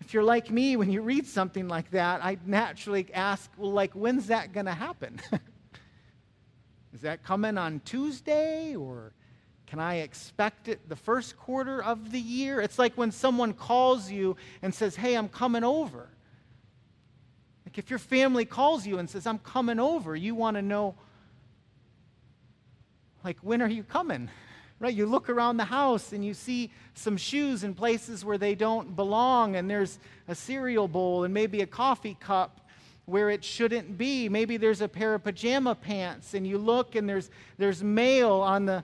If 0.01 0.13
you're 0.13 0.24
like 0.24 0.50
me, 0.50 0.75
when 0.75 0.91
you 0.91 1.01
read 1.01 1.27
something 1.27 1.67
like 1.67 1.91
that, 1.91 2.24
I 2.24 2.38
naturally 2.45 3.07
ask, 3.13 3.50
well, 3.57 3.71
like, 3.71 3.93
when's 3.93 4.27
that 4.27 4.51
going 4.51 4.65
to 4.65 4.74
happen? 4.74 5.19
Is 6.93 7.01
that 7.01 7.24
coming 7.24 7.57
on 7.57 7.81
Tuesday 7.86 8.75
or 8.75 9.13
can 9.67 9.79
I 9.79 10.00
expect 10.00 10.67
it 10.67 10.89
the 10.89 10.98
first 10.98 11.38
quarter 11.38 11.81
of 11.81 12.12
the 12.12 12.19
year? 12.19 12.60
It's 12.60 12.77
like 12.77 12.95
when 12.95 13.12
someone 13.12 13.53
calls 13.53 14.12
you 14.12 14.36
and 14.62 14.74
says, 14.74 14.98
hey, 14.98 15.15
I'm 15.15 15.29
coming 15.29 15.63
over. 15.63 16.10
Like 17.65 17.77
if 17.77 17.89
your 17.89 18.00
family 18.00 18.43
calls 18.43 18.86
you 18.86 18.98
and 18.98 19.10
says, 19.10 19.25
I'm 19.25 19.39
coming 19.39 19.79
over, 19.79 20.13
you 20.13 20.36
want 20.36 20.57
to 20.57 20.62
know 20.62 20.95
like, 23.24 23.38
when 23.42 23.62
are 23.62 23.70
you 23.70 23.84
coming? 23.84 24.30
Right? 24.80 24.94
You 24.94 25.06
look 25.06 25.30
around 25.30 25.58
the 25.58 25.66
house 25.66 26.12
and 26.12 26.25
you 26.25 26.34
see 26.34 26.72
some 26.96 27.16
shoes 27.16 27.63
in 27.63 27.75
places 27.75 28.25
where 28.25 28.38
they 28.38 28.56
don't 28.56 28.96
belong, 28.96 29.56
and 29.56 29.70
there's 29.70 30.00
a 30.28 30.34
cereal 30.34 30.88
bowl 30.88 31.24
and 31.24 31.34
maybe 31.34 31.62
a 31.62 31.68
coffee 31.68 32.18
cup 32.20 32.62
where 33.06 33.30
it 33.30 33.44
shouldn't 33.44 33.98
be. 33.98 34.30
Maybe 34.30 34.58
there's 34.58 34.82
a 34.82 34.88
pair 34.88 35.13
of 35.13 35.24
pajama 35.24 35.75
pants, 35.75 36.34
and 36.34 36.48
you 36.48 36.58
look 36.58 36.96
and 36.96 37.08
there's, 37.08 37.30
there's 37.58 37.84
mail 37.84 38.34
on 38.34 38.66
the, 38.66 38.84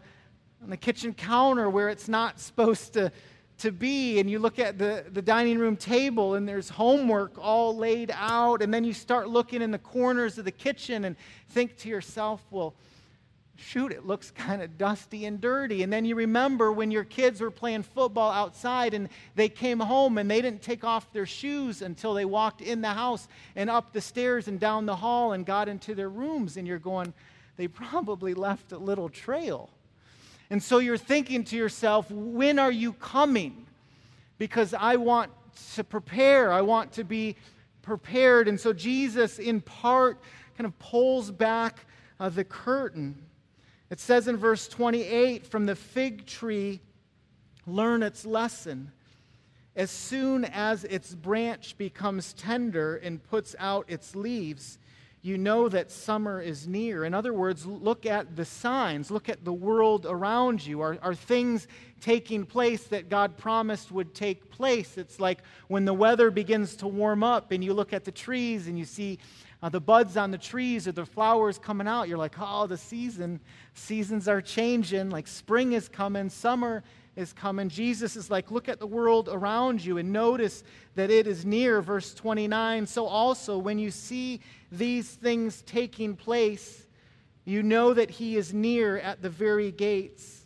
on 0.61 0.69
the 0.69 0.77
kitchen 0.77 1.13
counter 1.13 1.69
where 1.69 1.89
it's 1.89 2.07
not 2.07 2.39
supposed 2.39 2.93
to, 2.93 3.11
to 3.59 3.71
be. 3.71 4.19
And 4.19 4.29
you 4.29 4.37
look 4.37 4.59
at 4.59 4.77
the, 4.77 5.05
the 5.11 5.21
dining 5.21 5.57
room 5.57 5.75
table, 5.75 6.35
and 6.35 6.47
there's 6.47 6.69
homework 6.69 7.39
all 7.39 7.75
laid 7.75 8.11
out. 8.13 8.61
And 8.61 8.71
then 8.73 8.83
you 8.83 8.93
start 8.93 9.29
looking 9.29 9.61
in 9.61 9.71
the 9.71 9.79
corners 9.79 10.37
of 10.37 10.45
the 10.45 10.51
kitchen 10.51 11.05
and 11.05 11.15
think 11.49 11.77
to 11.77 11.89
yourself, 11.89 12.43
well, 12.51 12.75
shoot, 13.57 13.91
it 13.91 14.05
looks 14.05 14.31
kind 14.31 14.61
of 14.61 14.77
dusty 14.77 15.25
and 15.25 15.41
dirty. 15.41 15.83
And 15.83 15.91
then 15.91 16.05
you 16.05 16.15
remember 16.15 16.71
when 16.71 16.91
your 16.91 17.03
kids 17.03 17.41
were 17.41 17.51
playing 17.51 17.83
football 17.83 18.31
outside 18.31 18.93
and 18.93 19.09
they 19.35 19.49
came 19.49 19.79
home 19.79 20.17
and 20.17 20.29
they 20.29 20.41
didn't 20.41 20.61
take 20.61 20.83
off 20.83 21.11
their 21.11 21.25
shoes 21.25 21.81
until 21.81 22.13
they 22.13 22.25
walked 22.25 22.61
in 22.61 22.81
the 22.81 22.89
house 22.89 23.27
and 23.55 23.69
up 23.69 23.93
the 23.93 24.01
stairs 24.01 24.47
and 24.47 24.59
down 24.59 24.85
the 24.85 24.95
hall 24.95 25.33
and 25.33 25.45
got 25.45 25.67
into 25.67 25.95
their 25.95 26.09
rooms. 26.09 26.55
And 26.55 26.67
you're 26.67 26.79
going, 26.79 27.13
they 27.57 27.67
probably 27.67 28.33
left 28.33 28.71
a 28.71 28.77
little 28.77 29.09
trail. 29.09 29.69
And 30.49 30.61
so 30.61 30.77
you're 30.77 30.97
thinking 30.97 31.43
to 31.45 31.57
yourself, 31.57 32.09
when 32.09 32.59
are 32.59 32.71
you 32.71 32.93
coming? 32.93 33.65
Because 34.37 34.73
I 34.73 34.95
want 34.95 35.31
to 35.73 35.83
prepare, 35.83 36.53
I 36.53 36.61
want 36.61 36.93
to 36.93 37.03
be 37.03 37.35
prepared. 37.81 38.47
And 38.47 38.59
so 38.59 38.71
Jesus, 38.71 39.39
in 39.39 39.61
part, 39.61 40.19
kind 40.57 40.65
of 40.65 40.77
pulls 40.79 41.31
back 41.31 41.85
uh, 42.19 42.29
the 42.29 42.43
curtain 42.43 43.15
it 43.89 43.99
says 43.99 44.27
in 44.27 44.37
verse 44.37 44.67
28 44.67 45.45
from 45.45 45.65
the 45.65 45.75
fig 45.75 46.25
tree, 46.25 46.81
learn 47.65 48.03
its 48.03 48.25
lesson. 48.25 48.91
As 49.75 49.91
soon 49.91 50.45
as 50.45 50.83
its 50.85 51.13
branch 51.13 51.77
becomes 51.77 52.33
tender 52.33 52.95
and 52.97 53.23
puts 53.23 53.55
out 53.59 53.85
its 53.87 54.15
leaves, 54.15 54.79
you 55.21 55.37
know 55.37 55.67
that 55.67 55.91
summer 55.91 56.41
is 56.41 56.67
near. 56.67 57.03
In 57.03 57.13
other 57.13 57.33
words, 57.33 57.65
look 57.65 58.05
at 58.05 58.35
the 58.35 58.45
signs, 58.45 59.11
look 59.11 59.29
at 59.29 59.43
the 59.43 59.53
world 59.53 60.05
around 60.07 60.65
you. 60.65 60.81
Are, 60.81 60.97
are 61.01 61.15
things 61.15 61.67
taking 62.01 62.45
place 62.45 62.83
that 62.85 63.09
God 63.09 63.35
promised 63.37 63.91
would 63.91 64.15
take 64.15 64.49
place? 64.49 64.97
It's 64.97 65.19
like 65.19 65.39
when 65.67 65.85
the 65.85 65.93
weather 65.93 66.31
begins 66.31 66.75
to 66.77 66.87
warm 66.87 67.23
up 67.23 67.51
and 67.51 67.63
you 67.63 67.73
look 67.73 67.93
at 67.93 68.05
the 68.05 68.11
trees 68.11 68.67
and 68.67 68.79
you 68.79 68.85
see 68.85 69.19
uh, 69.61 69.69
the 69.69 69.81
buds 69.81 70.17
on 70.17 70.31
the 70.31 70.37
trees 70.37 70.87
or 70.87 70.91
the 70.91 71.05
flowers 71.05 71.57
coming 71.57 71.87
out, 71.87 72.07
you're 72.07 72.17
like, 72.17 72.35
oh, 72.39 72.67
the 72.67 72.77
season, 72.77 73.39
seasons 73.73 74.27
are 74.27 74.41
changing. 74.41 75.09
Like 75.09 75.27
spring 75.27 75.73
is 75.73 75.89
coming, 75.89 76.29
summer 76.29 76.83
is 77.15 77.33
coming. 77.33 77.67
Jesus 77.67 78.15
is 78.15 78.29
like, 78.29 78.51
look 78.51 78.69
at 78.69 78.79
the 78.79 78.85
world 78.85 79.29
around 79.31 79.83
you 79.83 79.97
and 79.97 80.13
notice 80.13 80.63
that 80.93 81.09
it 81.09 81.25
is 81.25 81.43
near. 81.43 81.81
Verse 81.81 82.13
29. 82.13 82.85
So 82.85 83.07
also, 83.07 83.57
when 83.57 83.79
you 83.79 83.89
see 83.89 84.41
these 84.71 85.09
things 85.09 85.63
taking 85.63 86.15
place, 86.15 86.85
you 87.43 87.63
know 87.63 87.93
that 87.93 88.11
he 88.11 88.37
is 88.37 88.53
near 88.53 88.99
at 88.99 89.23
the 89.23 89.29
very 89.29 89.71
gates. 89.71 90.45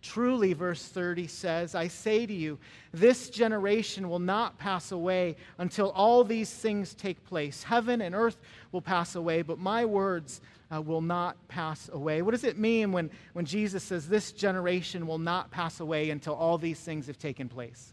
Truly, 0.00 0.52
verse 0.52 0.84
30 0.84 1.26
says, 1.26 1.74
I 1.74 1.88
say 1.88 2.24
to 2.24 2.32
you, 2.32 2.58
this 2.92 3.30
generation 3.30 4.08
will 4.08 4.20
not 4.20 4.56
pass 4.58 4.92
away 4.92 5.36
until 5.58 5.90
all 5.90 6.22
these 6.22 6.52
things 6.52 6.94
take 6.94 7.24
place. 7.24 7.64
Heaven 7.64 8.00
and 8.00 8.14
earth 8.14 8.36
will 8.70 8.80
pass 8.80 9.16
away, 9.16 9.42
but 9.42 9.58
my 9.58 9.84
words 9.84 10.40
uh, 10.72 10.80
will 10.80 11.00
not 11.00 11.36
pass 11.48 11.90
away. 11.92 12.22
What 12.22 12.30
does 12.30 12.44
it 12.44 12.58
mean 12.58 12.92
when, 12.92 13.10
when 13.32 13.44
Jesus 13.44 13.82
says 13.82 14.08
this 14.08 14.30
generation 14.30 15.06
will 15.06 15.18
not 15.18 15.50
pass 15.50 15.80
away 15.80 16.10
until 16.10 16.34
all 16.34 16.58
these 16.58 16.78
things 16.78 17.08
have 17.08 17.18
taken 17.18 17.48
place? 17.48 17.92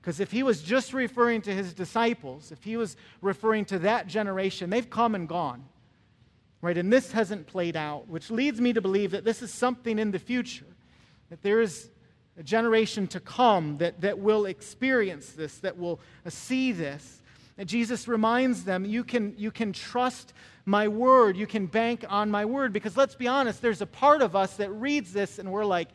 Because 0.00 0.20
if 0.20 0.30
he 0.30 0.44
was 0.44 0.62
just 0.62 0.94
referring 0.94 1.42
to 1.42 1.52
his 1.52 1.74
disciples, 1.74 2.52
if 2.52 2.62
he 2.62 2.76
was 2.76 2.96
referring 3.22 3.64
to 3.66 3.80
that 3.80 4.06
generation, 4.06 4.70
they've 4.70 4.88
come 4.88 5.16
and 5.16 5.28
gone. 5.28 5.64
Right? 6.62 6.78
And 6.78 6.92
this 6.92 7.10
hasn't 7.10 7.46
played 7.46 7.76
out, 7.76 8.06
which 8.06 8.30
leads 8.30 8.60
me 8.60 8.72
to 8.72 8.80
believe 8.80 9.10
that 9.10 9.24
this 9.24 9.42
is 9.42 9.52
something 9.52 9.98
in 9.98 10.10
the 10.10 10.18
future 10.18 10.66
that 11.30 11.42
there 11.42 11.60
is 11.60 11.88
a 12.38 12.42
generation 12.42 13.06
to 13.08 13.20
come 13.20 13.78
that, 13.78 14.00
that 14.00 14.18
will 14.18 14.46
experience 14.46 15.30
this, 15.30 15.58
that 15.58 15.78
will 15.78 16.00
uh, 16.26 16.30
see 16.30 16.72
this. 16.72 17.20
And 17.56 17.68
Jesus 17.68 18.08
reminds 18.08 18.64
them, 18.64 18.84
you 18.84 19.04
can, 19.04 19.34
you 19.36 19.50
can 19.50 19.72
trust 19.72 20.32
my 20.64 20.88
word, 20.88 21.36
you 21.36 21.46
can 21.46 21.66
bank 21.66 22.04
on 22.08 22.30
my 22.30 22.44
word. 22.44 22.72
Because 22.72 22.96
let's 22.96 23.14
be 23.14 23.28
honest, 23.28 23.60
there's 23.62 23.80
a 23.80 23.86
part 23.86 24.22
of 24.22 24.34
us 24.34 24.56
that 24.56 24.70
reads 24.70 25.12
this 25.12 25.38
and 25.38 25.50
we're 25.50 25.64
like, 25.64 25.88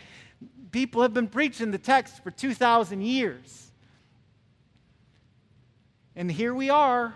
people 0.72 1.02
have 1.02 1.14
been 1.14 1.28
preaching 1.28 1.72
the 1.72 1.78
text 1.78 2.24
for 2.24 2.32
2,000 2.32 3.02
years. 3.02 3.72
And 6.16 6.32
here 6.32 6.54
we 6.54 6.70
are. 6.70 7.14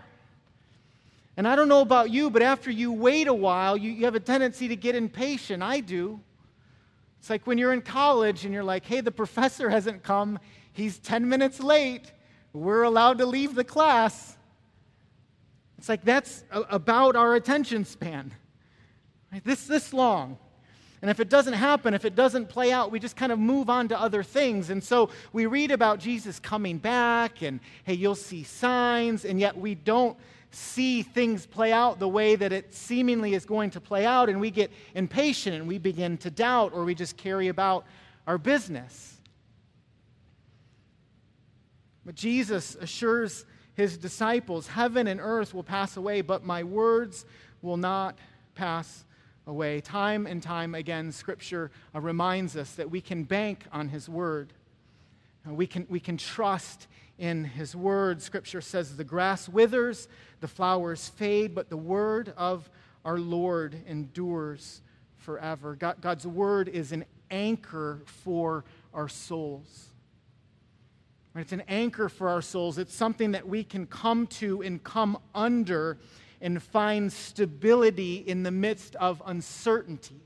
And 1.36 1.48
I 1.48 1.56
don't 1.56 1.68
know 1.68 1.80
about 1.80 2.10
you, 2.10 2.28
but 2.28 2.42
after 2.42 2.70
you 2.70 2.92
wait 2.92 3.28
a 3.28 3.34
while, 3.34 3.76
you, 3.76 3.90
you 3.90 4.04
have 4.04 4.14
a 4.14 4.20
tendency 4.20 4.68
to 4.68 4.76
get 4.76 4.94
impatient. 4.94 5.62
I 5.62 5.80
do. 5.80 6.20
It's 7.20 7.28
like 7.28 7.46
when 7.46 7.58
you're 7.58 7.74
in 7.74 7.82
college 7.82 8.46
and 8.46 8.54
you're 8.54 8.64
like, 8.64 8.86
hey, 8.86 9.02
the 9.02 9.12
professor 9.12 9.68
hasn't 9.68 10.02
come, 10.02 10.38
he's 10.72 10.98
10 10.98 11.28
minutes 11.28 11.60
late, 11.60 12.10
we're 12.54 12.82
allowed 12.82 13.18
to 13.18 13.26
leave 13.26 13.54
the 13.54 13.62
class. 13.62 14.38
It's 15.76 15.88
like 15.88 16.02
that's 16.02 16.44
about 16.50 17.16
our 17.16 17.34
attention 17.34 17.84
span. 17.84 18.32
Right? 19.30 19.44
This 19.44 19.66
this 19.66 19.92
long. 19.92 20.38
And 21.02 21.10
if 21.10 21.18
it 21.18 21.30
doesn't 21.30 21.54
happen, 21.54 21.94
if 21.94 22.04
it 22.04 22.14
doesn't 22.14 22.50
play 22.50 22.72
out, 22.72 22.90
we 22.90 22.98
just 22.98 23.16
kind 23.16 23.32
of 23.32 23.38
move 23.38 23.70
on 23.70 23.88
to 23.88 23.98
other 23.98 24.22
things. 24.22 24.68
And 24.68 24.84
so 24.84 25.08
we 25.32 25.46
read 25.46 25.70
about 25.70 25.98
Jesus 25.98 26.38
coming 26.38 26.76
back 26.76 27.40
and 27.40 27.60
hey, 27.84 27.94
you'll 27.94 28.14
see 28.14 28.42
signs, 28.42 29.24
and 29.24 29.40
yet 29.40 29.56
we 29.56 29.74
don't 29.74 30.16
see 30.50 31.02
things 31.02 31.46
play 31.46 31.72
out 31.72 31.98
the 31.98 32.08
way 32.08 32.36
that 32.36 32.52
it 32.52 32.74
seemingly 32.74 33.34
is 33.34 33.46
going 33.46 33.70
to 33.70 33.80
play 33.80 34.04
out, 34.04 34.28
and 34.28 34.40
we 34.40 34.50
get 34.50 34.70
impatient 34.94 35.56
and 35.56 35.66
we 35.66 35.78
begin 35.78 36.18
to 36.18 36.30
doubt, 36.30 36.72
or 36.74 36.84
we 36.84 36.94
just 36.94 37.16
carry 37.16 37.48
about 37.48 37.86
our 38.26 38.36
business. 38.36 39.16
But 42.04 42.14
Jesus 42.14 42.74
assures 42.74 43.46
his 43.74 43.96
disciples 43.96 44.66
heaven 44.66 45.06
and 45.06 45.20
earth 45.20 45.54
will 45.54 45.62
pass 45.62 45.96
away, 45.96 46.20
but 46.20 46.44
my 46.44 46.62
words 46.62 47.24
will 47.62 47.76
not 47.76 48.18
pass 48.54 49.04
away. 49.50 49.80
Time 49.80 50.26
and 50.26 50.40
time 50.40 50.76
again, 50.76 51.10
Scripture 51.10 51.72
uh, 51.92 52.00
reminds 52.00 52.56
us 52.56 52.72
that 52.76 52.88
we 52.88 53.00
can 53.00 53.24
bank 53.24 53.64
on 53.72 53.88
His 53.88 54.08
Word. 54.08 54.52
Uh, 55.46 55.52
we, 55.52 55.66
can, 55.66 55.86
we 55.90 55.98
can 55.98 56.16
trust 56.16 56.86
in 57.18 57.44
His 57.44 57.74
Word. 57.74 58.22
Scripture 58.22 58.60
says, 58.60 58.96
The 58.96 59.04
grass 59.04 59.48
withers, 59.48 60.06
the 60.40 60.46
flowers 60.46 61.08
fade, 61.08 61.52
but 61.52 61.68
the 61.68 61.76
Word 61.76 62.32
of 62.36 62.70
our 63.04 63.18
Lord 63.18 63.74
endures 63.88 64.82
forever. 65.18 65.74
God, 65.74 66.00
God's 66.00 66.26
Word 66.26 66.68
is 66.68 66.92
an 66.92 67.04
anchor 67.28 68.02
for 68.06 68.64
our 68.94 69.08
souls. 69.08 69.88
It's 71.34 71.52
an 71.52 71.64
anchor 71.66 72.08
for 72.08 72.28
our 72.28 72.42
souls. 72.42 72.78
It's 72.78 72.94
something 72.94 73.32
that 73.32 73.48
we 73.48 73.64
can 73.64 73.86
come 73.86 74.28
to 74.28 74.62
and 74.62 74.82
come 74.82 75.18
under 75.34 75.98
and 76.40 76.62
find 76.62 77.12
stability 77.12 78.16
in 78.16 78.42
the 78.42 78.50
midst 78.50 78.96
of 78.96 79.22
uncertainty. 79.26 80.20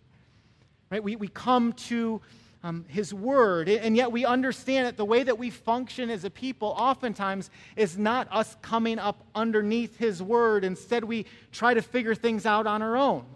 Right? 0.90 1.02
We, 1.02 1.16
we 1.16 1.28
come 1.28 1.72
to 1.72 2.20
um, 2.62 2.84
His 2.88 3.12
Word, 3.12 3.68
and 3.68 3.96
yet 3.96 4.10
we 4.10 4.24
understand 4.24 4.86
that 4.86 4.96
the 4.96 5.04
way 5.04 5.22
that 5.22 5.38
we 5.38 5.50
function 5.50 6.08
as 6.08 6.24
a 6.24 6.30
people 6.30 6.68
oftentimes 6.78 7.50
is 7.76 7.98
not 7.98 8.26
us 8.30 8.56
coming 8.62 8.98
up 8.98 9.24
underneath 9.34 9.98
His 9.98 10.22
Word. 10.22 10.64
Instead, 10.64 11.04
we 11.04 11.26
try 11.52 11.74
to 11.74 11.82
figure 11.82 12.14
things 12.14 12.46
out 12.46 12.66
on 12.66 12.80
our 12.80 12.96
own. 12.96 13.26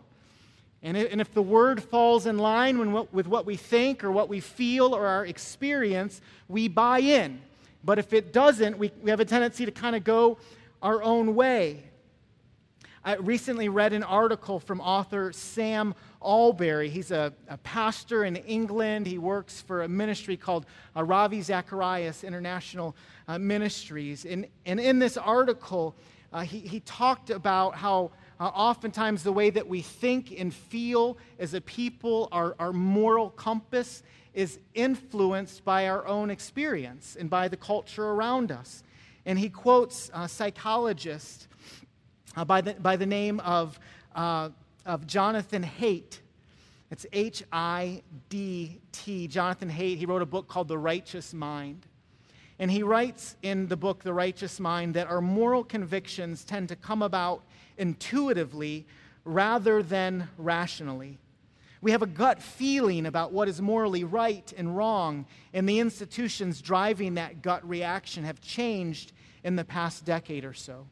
And 0.80 0.96
if 0.96 1.34
the 1.34 1.42
Word 1.42 1.82
falls 1.82 2.26
in 2.26 2.38
line 2.38 2.92
with 3.10 3.26
what 3.26 3.44
we 3.44 3.56
think 3.56 4.04
or 4.04 4.12
what 4.12 4.28
we 4.28 4.38
feel 4.38 4.94
or 4.94 5.06
our 5.06 5.26
experience, 5.26 6.20
we 6.46 6.68
buy 6.68 7.00
in. 7.00 7.40
But 7.82 7.98
if 7.98 8.12
it 8.12 8.32
doesn't, 8.32 8.78
we, 8.78 8.92
we 9.02 9.10
have 9.10 9.18
a 9.18 9.24
tendency 9.24 9.64
to 9.66 9.72
kind 9.72 9.96
of 9.96 10.04
go 10.04 10.38
our 10.80 11.02
own 11.02 11.34
way. 11.34 11.82
I 13.04 13.14
recently 13.16 13.68
read 13.68 13.92
an 13.92 14.02
article 14.02 14.58
from 14.58 14.80
author 14.80 15.32
Sam 15.32 15.94
Allberry. 16.20 16.88
He's 16.90 17.12
a, 17.12 17.32
a 17.48 17.56
pastor 17.58 18.24
in 18.24 18.36
England. 18.36 19.06
He 19.06 19.18
works 19.18 19.60
for 19.60 19.82
a 19.82 19.88
ministry 19.88 20.36
called 20.36 20.66
uh, 20.96 21.04
Ravi 21.04 21.40
Zacharias 21.40 22.24
International 22.24 22.96
uh, 23.28 23.38
Ministries. 23.38 24.24
And, 24.24 24.46
and 24.66 24.80
in 24.80 24.98
this 24.98 25.16
article, 25.16 25.94
uh, 26.32 26.40
he, 26.40 26.58
he 26.58 26.80
talked 26.80 27.30
about 27.30 27.76
how 27.76 28.10
uh, 28.40 28.46
oftentimes 28.46 29.22
the 29.22 29.32
way 29.32 29.50
that 29.50 29.68
we 29.68 29.80
think 29.80 30.34
and 30.36 30.52
feel 30.52 31.18
as 31.38 31.54
a 31.54 31.60
people, 31.60 32.28
our, 32.32 32.56
our 32.58 32.72
moral 32.72 33.30
compass, 33.30 34.02
is 34.34 34.58
influenced 34.74 35.64
by 35.64 35.88
our 35.88 36.06
own 36.06 36.30
experience 36.30 37.16
and 37.18 37.30
by 37.30 37.48
the 37.48 37.56
culture 37.56 38.04
around 38.04 38.50
us. 38.50 38.82
And 39.24 39.38
he 39.38 39.50
quotes 39.50 40.10
a 40.12 40.28
psychologist 40.28 41.48
uh, 42.38 42.44
by, 42.44 42.60
the, 42.60 42.74
by 42.74 42.94
the 42.94 43.06
name 43.06 43.40
of, 43.40 43.80
uh, 44.14 44.48
of 44.86 45.06
Jonathan 45.06 45.64
Haidt. 45.64 46.20
It's 46.90 47.04
H 47.12 47.42
I 47.52 48.02
D 48.28 48.80
T. 48.92 49.26
Jonathan 49.26 49.68
Haidt, 49.68 49.98
he 49.98 50.06
wrote 50.06 50.22
a 50.22 50.26
book 50.26 50.46
called 50.46 50.68
The 50.68 50.78
Righteous 50.78 51.34
Mind. 51.34 51.84
And 52.60 52.70
he 52.70 52.82
writes 52.82 53.36
in 53.42 53.66
the 53.66 53.76
book, 53.76 54.02
The 54.04 54.12
Righteous 54.12 54.60
Mind, 54.60 54.94
that 54.94 55.08
our 55.08 55.20
moral 55.20 55.64
convictions 55.64 56.44
tend 56.44 56.68
to 56.68 56.76
come 56.76 57.02
about 57.02 57.42
intuitively 57.76 58.86
rather 59.24 59.82
than 59.82 60.28
rationally. 60.38 61.18
We 61.80 61.90
have 61.90 62.02
a 62.02 62.06
gut 62.06 62.40
feeling 62.40 63.06
about 63.06 63.32
what 63.32 63.48
is 63.48 63.60
morally 63.60 64.04
right 64.04 64.52
and 64.56 64.76
wrong, 64.76 65.26
and 65.52 65.68
the 65.68 65.78
institutions 65.78 66.60
driving 66.60 67.14
that 67.14 67.42
gut 67.42 67.68
reaction 67.68 68.24
have 68.24 68.40
changed 68.40 69.12
in 69.44 69.56
the 69.56 69.64
past 69.64 70.04
decade 70.04 70.44
or 70.44 70.54
so. 70.54 70.86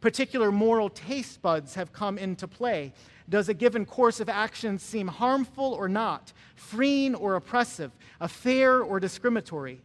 Particular 0.00 0.50
moral 0.50 0.88
taste 0.88 1.42
buds 1.42 1.74
have 1.74 1.92
come 1.92 2.16
into 2.16 2.48
play. 2.48 2.92
Does 3.28 3.48
a 3.48 3.54
given 3.54 3.84
course 3.84 4.18
of 4.18 4.28
action 4.28 4.78
seem 4.78 5.08
harmful 5.08 5.72
or 5.72 5.88
not, 5.88 6.32
freeing 6.56 7.14
or 7.14 7.36
oppressive, 7.36 7.92
a 8.20 8.28
fair 8.28 8.82
or 8.82 8.98
discriminatory? 8.98 9.80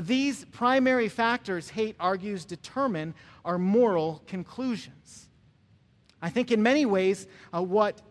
These 0.00 0.44
primary 0.46 1.08
factors, 1.08 1.70
Haidt 1.70 1.94
argues, 1.98 2.44
determine 2.44 3.14
our 3.44 3.58
moral 3.58 4.22
conclusions. 4.26 5.28
I 6.20 6.30
think 6.30 6.52
in 6.52 6.62
many 6.62 6.86
ways, 6.86 7.26
uh, 7.54 7.62
what 7.62 8.02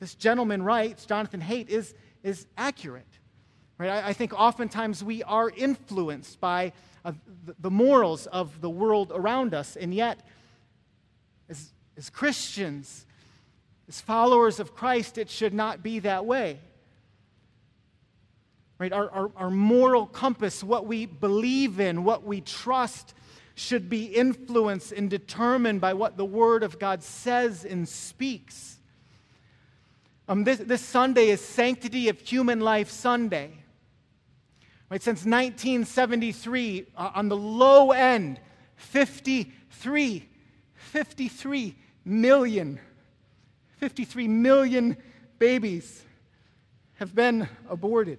this 0.00 0.14
gentleman 0.14 0.62
writes, 0.62 1.06
Jonathan 1.06 1.40
Haidt, 1.40 1.68
is, 1.68 1.94
is 2.22 2.46
accurate. 2.56 3.06
Right? 3.78 3.90
I, 3.90 4.08
I 4.08 4.12
think 4.12 4.32
oftentimes 4.32 5.04
we 5.04 5.22
are 5.22 5.50
influenced 5.50 6.40
by 6.40 6.72
uh, 7.04 7.12
the, 7.44 7.54
the 7.58 7.70
morals 7.70 8.26
of 8.26 8.60
the 8.60 8.70
world 8.70 9.12
around 9.14 9.54
us, 9.54 9.76
and 9.76 9.94
yet, 9.94 10.26
as, 11.96 12.10
Christians, 12.10 13.06
as 13.88 14.00
followers 14.00 14.60
of 14.60 14.74
Christ, 14.74 15.18
it 15.18 15.30
should 15.30 15.54
not 15.54 15.82
be 15.82 16.00
that 16.00 16.24
way. 16.24 16.58
Right? 18.78 18.92
Our, 18.92 19.10
our, 19.10 19.30
our, 19.36 19.50
moral 19.50 20.06
compass, 20.06 20.64
what 20.64 20.86
we 20.86 21.06
believe 21.06 21.78
in, 21.78 22.04
what 22.04 22.24
we 22.24 22.40
trust, 22.40 23.14
should 23.54 23.88
be 23.88 24.06
influenced 24.06 24.90
and 24.92 25.08
determined 25.08 25.80
by 25.80 25.94
what 25.94 26.16
the 26.16 26.24
Word 26.24 26.64
of 26.64 26.78
God 26.78 27.02
says 27.02 27.64
and 27.64 27.88
speaks. 27.88 28.78
Um, 30.26 30.42
this, 30.42 30.58
this 30.58 30.80
Sunday 30.80 31.28
is 31.28 31.40
Sanctity 31.40 32.08
of 32.08 32.18
Human 32.18 32.60
Life 32.60 32.90
Sunday. 32.90 33.52
Right, 34.90 35.02
since 35.02 35.20
1973, 35.20 36.86
uh, 36.96 37.10
on 37.14 37.28
the 37.28 37.36
low 37.36 37.92
end, 37.92 38.40
53, 38.76 40.28
53 40.76 41.76
million, 42.04 42.80
53 43.78 44.28
million 44.28 44.96
babies 45.38 46.04
have 46.94 47.14
been 47.14 47.48
aborted. 47.68 48.18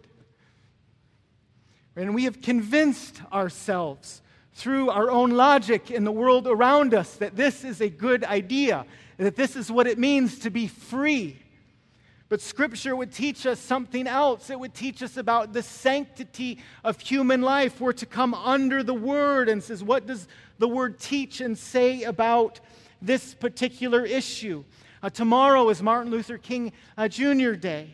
And 1.96 2.14
we 2.14 2.26
have 2.26 2.42
convinced 2.42 3.22
ourselves 3.32 4.22
through 4.54 4.90
our 4.90 5.10
own 5.10 5.32
logic 5.32 5.92
in 5.92 6.04
the 6.04 6.12
world 6.12 6.48
around 6.48 6.94
us 6.94 7.16
that 7.18 7.36
this 7.36 7.64
is 7.64 7.82
a 7.82 7.90
good 7.90 8.24
idea, 8.24 8.86
that 9.18 9.36
this 9.36 9.56
is 9.56 9.72
what 9.72 9.88
it 9.88 9.98
means 9.98 10.40
to 10.40 10.50
be 10.50 10.68
free. 10.68 11.40
But 12.28 12.42
Scripture 12.42 12.96
would 12.96 13.12
teach 13.12 13.46
us 13.46 13.60
something 13.60 14.08
else. 14.08 14.50
It 14.50 14.60
would 14.60 14.74
teach 14.74 15.04
us 15.04 15.16
about 15.16 15.54
the 15.54 15.62
sanctity 15.62 16.60
of 16.84 17.00
human 17.00 17.42
life. 17.42 17.80
We're 17.80 17.94
to 17.94 18.06
come 18.06 18.34
under 18.34 18.82
the 18.82 18.94
Word 18.94 19.48
and 19.48 19.64
says, 19.64 19.84
what 19.84 20.08
does 20.08 20.28
the 20.58 20.68
Word 20.68 21.00
teach 21.00 21.40
and 21.40 21.58
say 21.58 22.04
about 22.04 22.60
this 23.06 23.34
particular 23.34 24.06
issue? 24.06 24.64
Uh, 25.02 25.10
tomorrow 25.10 25.70
is 25.70 25.82
Martin 25.82 26.12
Luther 26.12 26.38
King 26.38 26.74
uh, 26.98 27.08
Jr. 27.08 27.52
Day. 27.52 27.90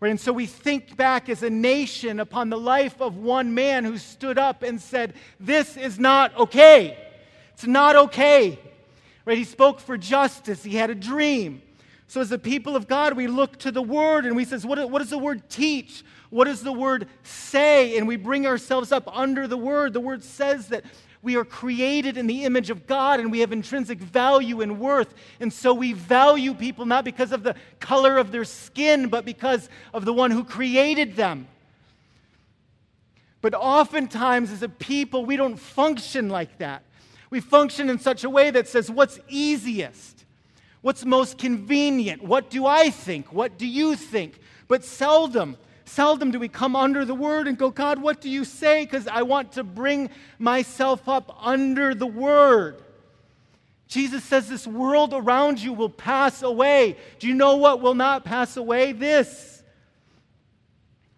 Right? 0.00 0.10
And 0.10 0.20
so 0.20 0.32
we 0.32 0.46
think 0.46 0.96
back 0.96 1.28
as 1.28 1.42
a 1.42 1.50
nation 1.50 2.18
upon 2.18 2.50
the 2.50 2.58
life 2.58 3.00
of 3.00 3.16
one 3.16 3.54
man 3.54 3.84
who 3.84 3.98
stood 3.98 4.36
up 4.36 4.62
and 4.62 4.80
said, 4.80 5.14
This 5.38 5.76
is 5.76 5.98
not 5.98 6.36
okay. 6.36 6.98
It's 7.54 7.66
not 7.66 7.94
okay. 7.96 8.58
Right? 9.24 9.38
He 9.38 9.44
spoke 9.44 9.78
for 9.78 9.96
justice. 9.96 10.64
He 10.64 10.74
had 10.74 10.90
a 10.90 10.94
dream. 10.94 11.62
So, 12.12 12.20
as 12.20 12.28
the 12.28 12.38
people 12.38 12.76
of 12.76 12.88
God, 12.88 13.16
we 13.16 13.26
look 13.26 13.58
to 13.60 13.70
the 13.70 13.80
Word 13.80 14.26
and 14.26 14.36
we 14.36 14.44
says, 14.44 14.66
what, 14.66 14.90
what 14.90 14.98
does 14.98 15.08
the 15.08 15.16
Word 15.16 15.48
teach? 15.48 16.04
What 16.28 16.44
does 16.44 16.62
the 16.62 16.72
Word 16.72 17.08
say? 17.22 17.96
And 17.96 18.06
we 18.06 18.16
bring 18.16 18.46
ourselves 18.46 18.92
up 18.92 19.08
under 19.16 19.46
the 19.46 19.56
Word. 19.56 19.94
The 19.94 20.00
Word 20.00 20.22
says 20.22 20.68
that 20.68 20.84
we 21.22 21.36
are 21.36 21.44
created 21.44 22.16
in 22.16 22.26
the 22.26 22.44
image 22.44 22.68
of 22.68 22.86
God 22.86 23.20
and 23.20 23.30
we 23.30 23.40
have 23.40 23.52
intrinsic 23.52 23.98
value 23.98 24.60
and 24.60 24.80
worth. 24.80 25.14
And 25.38 25.52
so 25.52 25.72
we 25.72 25.92
value 25.92 26.52
people 26.52 26.84
not 26.84 27.04
because 27.04 27.30
of 27.30 27.44
the 27.44 27.54
color 27.78 28.18
of 28.18 28.32
their 28.32 28.44
skin, 28.44 29.08
but 29.08 29.24
because 29.24 29.68
of 29.94 30.04
the 30.04 30.12
one 30.12 30.32
who 30.32 30.42
created 30.42 31.14
them. 31.14 31.46
But 33.40 33.54
oftentimes, 33.54 34.50
as 34.50 34.62
a 34.62 34.68
people, 34.68 35.24
we 35.24 35.36
don't 35.36 35.56
function 35.56 36.28
like 36.28 36.58
that. 36.58 36.82
We 37.30 37.40
function 37.40 37.88
in 37.88 37.98
such 37.98 38.24
a 38.24 38.30
way 38.30 38.50
that 38.50 38.68
says, 38.68 38.90
what's 38.90 39.18
easiest? 39.28 40.24
What's 40.80 41.04
most 41.04 41.38
convenient? 41.38 42.22
What 42.22 42.50
do 42.50 42.66
I 42.66 42.90
think? 42.90 43.32
What 43.32 43.58
do 43.58 43.66
you 43.66 43.94
think? 43.94 44.40
But 44.66 44.84
seldom, 44.84 45.56
seldom 45.92 46.30
do 46.30 46.38
we 46.38 46.48
come 46.48 46.74
under 46.74 47.04
the 47.04 47.14
word 47.14 47.46
and 47.46 47.58
go, 47.58 47.70
God, 47.70 48.00
what 48.00 48.20
do 48.20 48.30
you 48.30 48.44
say? 48.44 48.84
Because 48.84 49.06
I 49.06 49.22
want 49.22 49.52
to 49.52 49.64
bring 49.64 50.08
myself 50.38 51.08
up 51.08 51.36
under 51.44 51.94
the 51.94 52.06
word. 52.06 52.82
Jesus 53.88 54.24
says 54.24 54.48
this 54.48 54.66
world 54.66 55.12
around 55.12 55.60
you 55.60 55.74
will 55.74 55.90
pass 55.90 56.42
away. 56.42 56.96
Do 57.18 57.28
you 57.28 57.34
know 57.34 57.56
what 57.56 57.82
will 57.82 57.94
not 57.94 58.24
pass 58.24 58.56
away? 58.56 58.92
This. 58.92 59.62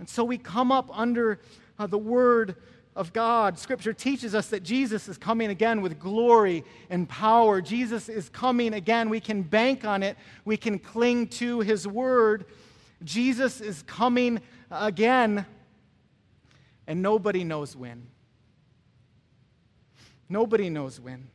And 0.01 0.09
so 0.09 0.25
we 0.25 0.39
come 0.39 0.73
up 0.73 0.91
under 0.93 1.39
uh, 1.79 1.87
the 1.87 1.99
word 1.99 2.57
of 2.97 3.13
God. 3.13 3.61
Scripture 3.61 3.93
teaches 3.93 4.35
us 4.35 4.49
that 4.49 4.65
Jesus 4.65 5.09
is 5.09 5.19
coming 5.19 5.51
again 5.51 5.83
with 5.83 6.01
glory 6.01 6.65
and 6.91 7.09
power. 7.09 7.61
Jesus 7.61 8.09
is 8.09 8.29
coming 8.29 8.75
again. 8.75 9.09
We 9.09 9.21
can 9.21 9.43
bank 9.43 9.85
on 9.85 10.03
it, 10.03 10.17
we 10.45 10.57
can 10.57 10.81
cling 10.81 11.29
to 11.29 11.61
his 11.61 11.87
word. 11.87 12.45
Jesus 13.05 13.61
is 13.61 13.83
coming 13.83 14.41
again, 14.71 15.47
and 16.87 17.03
nobody 17.03 17.45
knows 17.45 17.77
when. 17.77 18.07
Nobody 20.29 20.71
knows 20.71 20.99
when. 21.01 21.29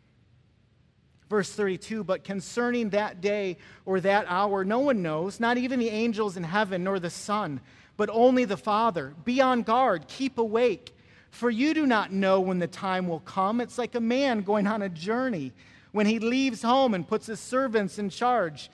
Verse 1.30 1.52
32 1.52 2.04
But 2.04 2.24
concerning 2.24 2.90
that 2.90 3.22
day 3.22 3.58
or 3.86 4.00
that 4.02 4.26
hour, 4.28 4.66
no 4.66 4.80
one 4.80 5.02
knows, 5.02 5.40
not 5.40 5.58
even 5.58 5.80
the 5.80 5.90
angels 5.90 6.38
in 6.38 6.44
heaven 6.44 6.84
nor 6.84 7.00
the 7.00 7.10
Son, 7.10 7.62
but 7.98 8.10
only 8.12 8.46
the 8.46 8.58
Father. 8.58 9.14
Be 9.24 9.42
on 9.42 9.62
guard, 9.62 10.08
keep 10.08 10.38
awake, 10.38 10.96
for 11.30 11.50
you 11.50 11.74
do 11.74 11.86
not 11.86 12.12
know 12.12 12.40
when 12.42 12.60
the 12.60 12.68
time 12.68 13.08
will 13.08 13.20
come. 13.20 13.62
It's 13.62 13.78
like 13.78 13.96
a 13.96 14.00
man 14.00 14.42
going 14.42 14.66
on 14.66 14.82
a 14.82 14.90
journey 14.90 15.54
when 15.92 16.06
he 16.06 16.20
leaves 16.20 16.62
home 16.62 16.94
and 16.94 17.08
puts 17.08 17.28
his 17.28 17.40
servants 17.40 17.98
in 17.98 18.10
charge, 18.10 18.70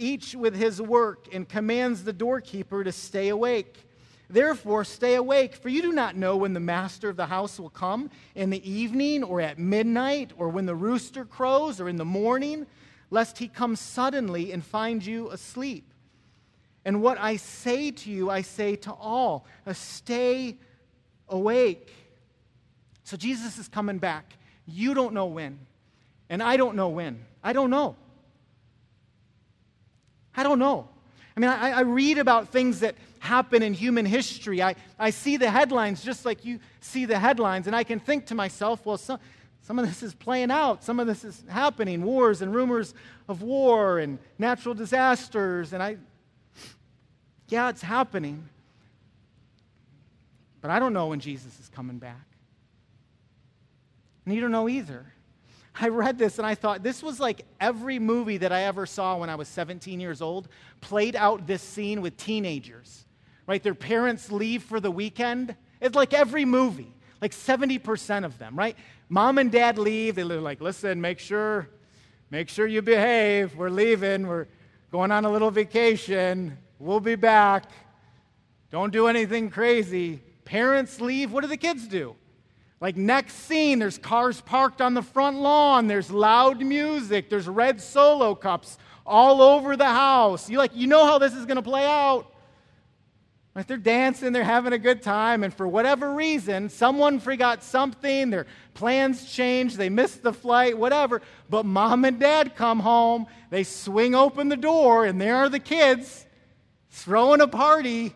each 0.00 0.34
with 0.34 0.56
his 0.56 0.80
work, 0.80 1.28
and 1.32 1.48
commands 1.48 2.04
the 2.04 2.12
doorkeeper 2.12 2.82
to 2.82 2.92
stay 2.92 3.28
awake. 3.28 3.86
Therefore, 4.28 4.84
stay 4.84 5.16
awake, 5.16 5.56
for 5.56 5.68
you 5.68 5.82
do 5.82 5.92
not 5.92 6.16
know 6.16 6.36
when 6.36 6.52
the 6.52 6.60
master 6.60 7.08
of 7.08 7.16
the 7.16 7.26
house 7.26 7.58
will 7.58 7.70
come 7.70 8.10
in 8.36 8.50
the 8.50 8.70
evening 8.70 9.24
or 9.24 9.40
at 9.40 9.58
midnight 9.58 10.32
or 10.36 10.48
when 10.48 10.66
the 10.66 10.74
rooster 10.74 11.24
crows 11.24 11.80
or 11.80 11.88
in 11.88 11.96
the 11.96 12.04
morning, 12.04 12.66
lest 13.10 13.38
he 13.38 13.48
come 13.48 13.74
suddenly 13.74 14.52
and 14.52 14.64
find 14.64 15.04
you 15.04 15.30
asleep. 15.30 15.92
And 16.84 17.02
what 17.02 17.18
I 17.18 17.36
say 17.36 17.90
to 17.90 18.10
you, 18.10 18.30
I 18.30 18.42
say 18.42 18.76
to 18.76 18.92
all 18.92 19.46
uh, 19.66 19.72
stay 19.72 20.56
awake. 21.28 21.92
So 23.02 23.16
Jesus 23.16 23.58
is 23.58 23.68
coming 23.68 23.98
back. 23.98 24.36
You 24.64 24.94
don't 24.94 25.12
know 25.12 25.26
when, 25.26 25.58
and 26.28 26.40
I 26.40 26.56
don't 26.56 26.76
know 26.76 26.88
when. 26.88 27.24
I 27.42 27.52
don't 27.52 27.70
know. 27.70 27.96
I 30.40 30.42
don't 30.42 30.58
know. 30.58 30.88
I 31.36 31.40
mean, 31.40 31.50
I, 31.50 31.70
I, 31.70 31.80
read 31.80 32.16
about 32.16 32.48
things 32.48 32.80
that 32.80 32.94
happen 33.18 33.62
in 33.62 33.74
human 33.74 34.06
history. 34.06 34.62
I, 34.62 34.74
I 34.98 35.10
see 35.10 35.36
the 35.36 35.50
headlines 35.50 36.02
just 36.02 36.24
like 36.24 36.46
you 36.46 36.60
see 36.80 37.04
the 37.04 37.18
headlines, 37.18 37.66
and 37.66 37.76
I 37.76 37.84
can 37.84 38.00
think 38.00 38.24
to 38.26 38.34
myself, 38.34 38.86
well, 38.86 38.96
some, 38.96 39.18
some 39.60 39.78
of 39.78 39.86
this 39.86 40.02
is 40.02 40.14
playing 40.14 40.50
out. 40.50 40.82
Some 40.82 40.98
of 40.98 41.06
this 41.06 41.24
is 41.24 41.44
happening 41.46 42.02
wars 42.02 42.40
and 42.40 42.54
rumors 42.54 42.94
of 43.28 43.42
war 43.42 43.98
and 43.98 44.18
natural 44.38 44.74
disasters. 44.74 45.74
And 45.74 45.82
I, 45.82 45.98
yeah, 47.48 47.68
it's 47.68 47.82
happening. 47.82 48.48
But 50.62 50.70
I 50.70 50.78
don't 50.78 50.94
know 50.94 51.08
when 51.08 51.20
Jesus 51.20 51.60
is 51.60 51.68
coming 51.68 51.98
back. 51.98 52.26
And 54.24 54.34
you 54.34 54.40
don't 54.40 54.52
know 54.52 54.70
either. 54.70 55.04
I 55.78 55.88
read 55.88 56.18
this 56.18 56.38
and 56.38 56.46
I 56.46 56.54
thought 56.54 56.82
this 56.82 57.02
was 57.02 57.20
like 57.20 57.44
every 57.60 57.98
movie 57.98 58.38
that 58.38 58.52
I 58.52 58.62
ever 58.64 58.86
saw 58.86 59.18
when 59.18 59.30
I 59.30 59.36
was 59.36 59.48
17 59.48 60.00
years 60.00 60.20
old 60.20 60.48
played 60.80 61.16
out 61.16 61.46
this 61.46 61.62
scene 61.62 62.02
with 62.02 62.16
teenagers. 62.16 63.06
Right? 63.46 63.62
Their 63.62 63.74
parents 63.74 64.30
leave 64.30 64.62
for 64.62 64.80
the 64.80 64.90
weekend. 64.90 65.56
It's 65.80 65.96
like 65.96 66.12
every 66.14 66.44
movie, 66.44 66.92
like 67.20 67.32
70% 67.32 68.24
of 68.24 68.38
them, 68.38 68.56
right? 68.56 68.76
Mom 69.08 69.38
and 69.38 69.50
dad 69.50 69.78
leave. 69.78 70.14
They're 70.14 70.24
like, 70.24 70.60
listen, 70.60 71.00
make 71.00 71.18
sure, 71.18 71.68
make 72.30 72.48
sure 72.48 72.66
you 72.66 72.82
behave. 72.82 73.56
We're 73.56 73.70
leaving. 73.70 74.26
We're 74.26 74.46
going 74.92 75.10
on 75.10 75.24
a 75.24 75.30
little 75.30 75.50
vacation. 75.50 76.58
We'll 76.78 77.00
be 77.00 77.16
back. 77.16 77.64
Don't 78.70 78.92
do 78.92 79.08
anything 79.08 79.50
crazy. 79.50 80.20
Parents 80.44 81.00
leave. 81.00 81.32
What 81.32 81.42
do 81.42 81.48
the 81.48 81.56
kids 81.56 81.88
do? 81.88 82.14
Like, 82.80 82.96
next 82.96 83.34
scene, 83.34 83.78
there's 83.78 83.98
cars 83.98 84.40
parked 84.40 84.80
on 84.80 84.94
the 84.94 85.02
front 85.02 85.38
lawn, 85.38 85.86
there's 85.86 86.10
loud 86.10 86.62
music, 86.62 87.28
there's 87.28 87.46
red 87.46 87.80
solo 87.80 88.34
cups 88.34 88.78
all 89.04 89.42
over 89.42 89.76
the 89.76 89.84
house. 89.84 90.48
You 90.48 90.56
like, 90.56 90.74
you 90.74 90.86
know 90.86 91.04
how 91.04 91.18
this 91.18 91.34
is 91.34 91.44
going 91.44 91.56
to 91.56 91.62
play 91.62 91.84
out. 91.84 92.32
Like 93.54 93.66
they're 93.66 93.76
dancing, 93.76 94.32
they're 94.32 94.44
having 94.44 94.72
a 94.72 94.78
good 94.78 95.02
time, 95.02 95.42
and 95.42 95.52
for 95.52 95.66
whatever 95.66 96.14
reason, 96.14 96.68
someone 96.68 97.18
forgot 97.18 97.64
something, 97.64 98.30
their 98.30 98.46
plans 98.74 99.30
changed, 99.30 99.76
they 99.76 99.88
missed 99.88 100.22
the 100.22 100.32
flight, 100.32 100.78
whatever. 100.78 101.20
But 101.50 101.66
mom 101.66 102.04
and 102.04 102.20
dad 102.20 102.54
come 102.54 102.78
home, 102.78 103.26
they 103.50 103.64
swing 103.64 104.14
open 104.14 104.48
the 104.48 104.56
door, 104.56 105.04
and 105.04 105.20
there 105.20 105.36
are 105.36 105.48
the 105.48 105.58
kids 105.58 106.24
throwing 106.90 107.40
a 107.40 107.48
party. 107.48 108.14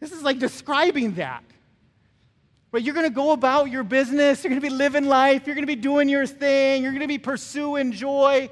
This 0.00 0.10
is 0.10 0.22
like 0.22 0.38
describing 0.38 1.14
that. 1.14 1.44
But 2.74 2.82
you're 2.82 2.94
going 2.94 3.06
to 3.06 3.14
go 3.14 3.30
about 3.30 3.70
your 3.70 3.84
business. 3.84 4.42
You're 4.42 4.50
going 4.50 4.60
to 4.60 4.68
be 4.68 4.74
living 4.74 5.04
life. 5.04 5.46
You're 5.46 5.54
going 5.54 5.62
to 5.62 5.72
be 5.72 5.80
doing 5.80 6.08
your 6.08 6.26
thing. 6.26 6.82
You're 6.82 6.90
going 6.90 7.02
to 7.02 7.06
be 7.06 7.18
pursuing 7.18 7.92
joy. 7.92 8.50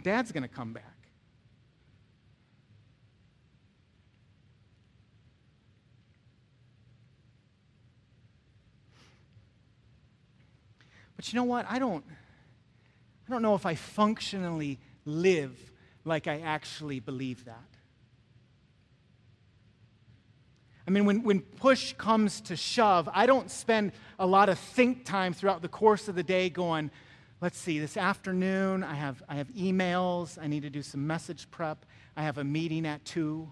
Dad's 0.00 0.32
going 0.32 0.42
to 0.42 0.48
come 0.48 0.72
back. 0.72 0.96
But 11.16 11.30
you 11.30 11.36
know 11.36 11.44
what? 11.44 11.66
I 11.68 11.78
don't 11.78 12.02
I 13.28 13.30
don't 13.30 13.42
know 13.42 13.54
if 13.54 13.66
I 13.66 13.74
functionally 13.74 14.78
live 15.04 15.54
like 16.06 16.26
I 16.26 16.40
actually 16.40 17.00
believe 17.00 17.44
that. 17.44 17.73
I 20.86 20.90
mean, 20.90 21.06
when, 21.06 21.22
when 21.22 21.40
push 21.40 21.94
comes 21.94 22.40
to 22.42 22.56
shove, 22.56 23.08
I 23.12 23.26
don't 23.26 23.50
spend 23.50 23.92
a 24.18 24.26
lot 24.26 24.48
of 24.48 24.58
think 24.58 25.04
time 25.04 25.32
throughout 25.32 25.62
the 25.62 25.68
course 25.68 26.08
of 26.08 26.14
the 26.14 26.22
day 26.22 26.50
going, 26.50 26.90
let's 27.40 27.58
see, 27.58 27.78
this 27.78 27.96
afternoon 27.96 28.84
I 28.84 28.94
have, 28.94 29.22
I 29.28 29.36
have 29.36 29.48
emails, 29.48 30.38
I 30.40 30.46
need 30.46 30.62
to 30.62 30.70
do 30.70 30.82
some 30.82 31.06
message 31.06 31.50
prep, 31.50 31.86
I 32.16 32.22
have 32.22 32.36
a 32.36 32.44
meeting 32.44 32.86
at 32.86 33.04
2. 33.06 33.50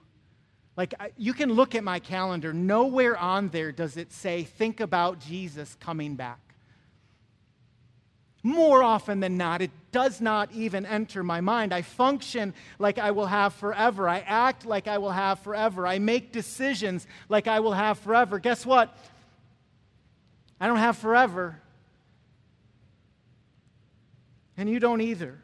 Like, 0.77 0.95
I, 1.01 1.13
you 1.17 1.33
can 1.33 1.53
look 1.53 1.75
at 1.75 1.85
my 1.85 1.99
calendar, 1.99 2.53
nowhere 2.53 3.17
on 3.17 3.49
there 3.49 3.73
does 3.73 3.97
it 3.97 4.13
say, 4.13 4.43
think 4.45 4.81
about 4.81 5.19
Jesus 5.19 5.75
coming 5.81 6.17
back. 6.17 6.52
More 8.43 8.83
often 8.83 9.21
than 9.21 9.37
not, 9.37 9.63
it 9.63 9.71
does 9.93 10.21
not 10.21 10.51
even 10.53 10.85
enter 10.85 11.23
my 11.23 11.41
mind. 11.41 11.73
I 11.73 11.83
function 11.83 12.55
like 12.79 12.99
I 12.99 13.13
will 13.13 13.27
have 13.27 13.55
forever. 13.55 14.09
I 14.09 14.19
act 14.19 14.67
like 14.67 14.89
I 14.89 14.99
will 14.99 15.13
have 15.13 15.41
forever. 15.41 15.87
I 15.87 16.01
make 16.01 16.33
decisions 16.33 17.07
like 17.29 17.47
I 17.47 17.61
will 17.61 17.73
have 17.73 17.99
forever. 17.99 18.41
Guess 18.41 18.67
what? 18.67 18.97
I 20.61 20.67
don't 20.67 20.79
have 20.79 20.99
forever. 20.99 21.61
And 24.57 24.69
you 24.69 24.81
don't 24.81 25.01
either. 25.01 25.39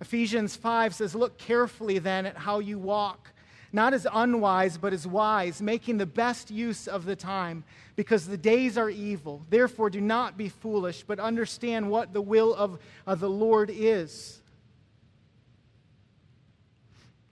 Ephesians 0.00 0.56
5 0.56 0.94
says, 0.94 1.14
Look 1.14 1.36
carefully 1.36 1.98
then 1.98 2.24
at 2.24 2.36
how 2.36 2.58
you 2.60 2.78
walk 2.78 3.31
not 3.72 3.94
as 3.94 4.06
unwise, 4.12 4.76
but 4.76 4.92
as 4.92 5.06
wise, 5.06 5.62
making 5.62 5.96
the 5.98 6.06
best 6.06 6.50
use 6.50 6.86
of 6.86 7.04
the 7.04 7.16
time, 7.16 7.64
because 7.96 8.26
the 8.26 8.36
days 8.36 8.76
are 8.76 8.90
evil. 8.90 9.42
Therefore, 9.48 9.88
do 9.88 10.00
not 10.00 10.36
be 10.36 10.48
foolish, 10.48 11.02
but 11.02 11.18
understand 11.18 11.90
what 11.90 12.12
the 12.12 12.20
will 12.20 12.54
of, 12.54 12.78
of 13.06 13.20
the 13.20 13.30
Lord 13.30 13.70
is. 13.72 14.40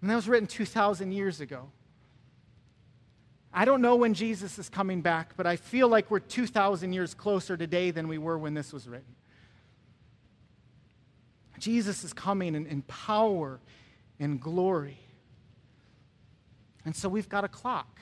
And 0.00 0.08
that 0.08 0.16
was 0.16 0.28
written 0.28 0.46
2,000 0.46 1.12
years 1.12 1.40
ago. 1.40 1.70
I 3.52 3.64
don't 3.64 3.82
know 3.82 3.96
when 3.96 4.14
Jesus 4.14 4.58
is 4.58 4.68
coming 4.68 5.02
back, 5.02 5.36
but 5.36 5.46
I 5.46 5.56
feel 5.56 5.88
like 5.88 6.10
we're 6.10 6.20
2,000 6.20 6.92
years 6.92 7.14
closer 7.14 7.56
today 7.56 7.90
than 7.90 8.08
we 8.08 8.16
were 8.16 8.38
when 8.38 8.54
this 8.54 8.72
was 8.72 8.88
written. 8.88 9.14
Jesus 11.58 12.04
is 12.04 12.12
coming 12.12 12.54
in, 12.54 12.66
in 12.66 12.82
power 12.82 13.60
and 14.18 14.40
glory. 14.40 14.98
And 16.84 16.94
so 16.94 17.08
we've 17.08 17.28
got 17.28 17.44
a 17.44 17.48
clock. 17.48 18.00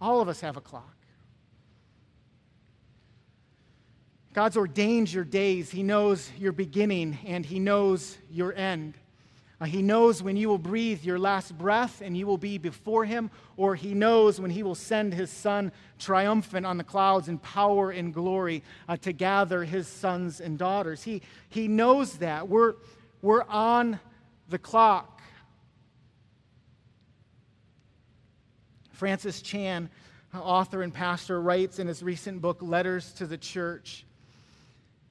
All 0.00 0.20
of 0.20 0.28
us 0.28 0.40
have 0.40 0.56
a 0.56 0.60
clock. 0.60 0.96
God's 4.32 4.56
ordained 4.56 5.12
your 5.12 5.24
days. 5.24 5.70
He 5.70 5.84
knows 5.84 6.28
your 6.36 6.52
beginning 6.52 7.18
and 7.24 7.46
He 7.46 7.60
knows 7.60 8.18
your 8.30 8.52
end. 8.52 8.94
Uh, 9.60 9.66
he 9.66 9.80
knows 9.80 10.22
when 10.22 10.36
you 10.36 10.48
will 10.48 10.58
breathe 10.58 11.04
your 11.04 11.18
last 11.18 11.56
breath 11.56 12.02
and 12.02 12.16
you 12.16 12.26
will 12.26 12.36
be 12.36 12.58
before 12.58 13.04
Him, 13.04 13.30
or 13.56 13.76
He 13.76 13.94
knows 13.94 14.40
when 14.40 14.50
He 14.50 14.64
will 14.64 14.74
send 14.74 15.14
His 15.14 15.30
Son 15.30 15.70
triumphant 16.00 16.66
on 16.66 16.76
the 16.76 16.84
clouds 16.84 17.28
in 17.28 17.38
power 17.38 17.92
and 17.92 18.12
glory 18.12 18.64
uh, 18.88 18.96
to 18.98 19.12
gather 19.12 19.62
His 19.62 19.86
sons 19.86 20.40
and 20.40 20.58
daughters. 20.58 21.04
He, 21.04 21.22
he 21.48 21.68
knows 21.68 22.14
that. 22.14 22.48
We're, 22.48 22.74
we're 23.22 23.44
on 23.44 24.00
the 24.48 24.58
clock. 24.58 25.13
Francis 28.94 29.42
Chan, 29.42 29.90
author 30.34 30.82
and 30.82 30.94
pastor, 30.94 31.40
writes 31.40 31.78
in 31.78 31.86
his 31.86 32.02
recent 32.02 32.40
book, 32.40 32.58
Letters 32.60 33.12
to 33.14 33.26
the 33.26 33.36
Church. 33.36 34.04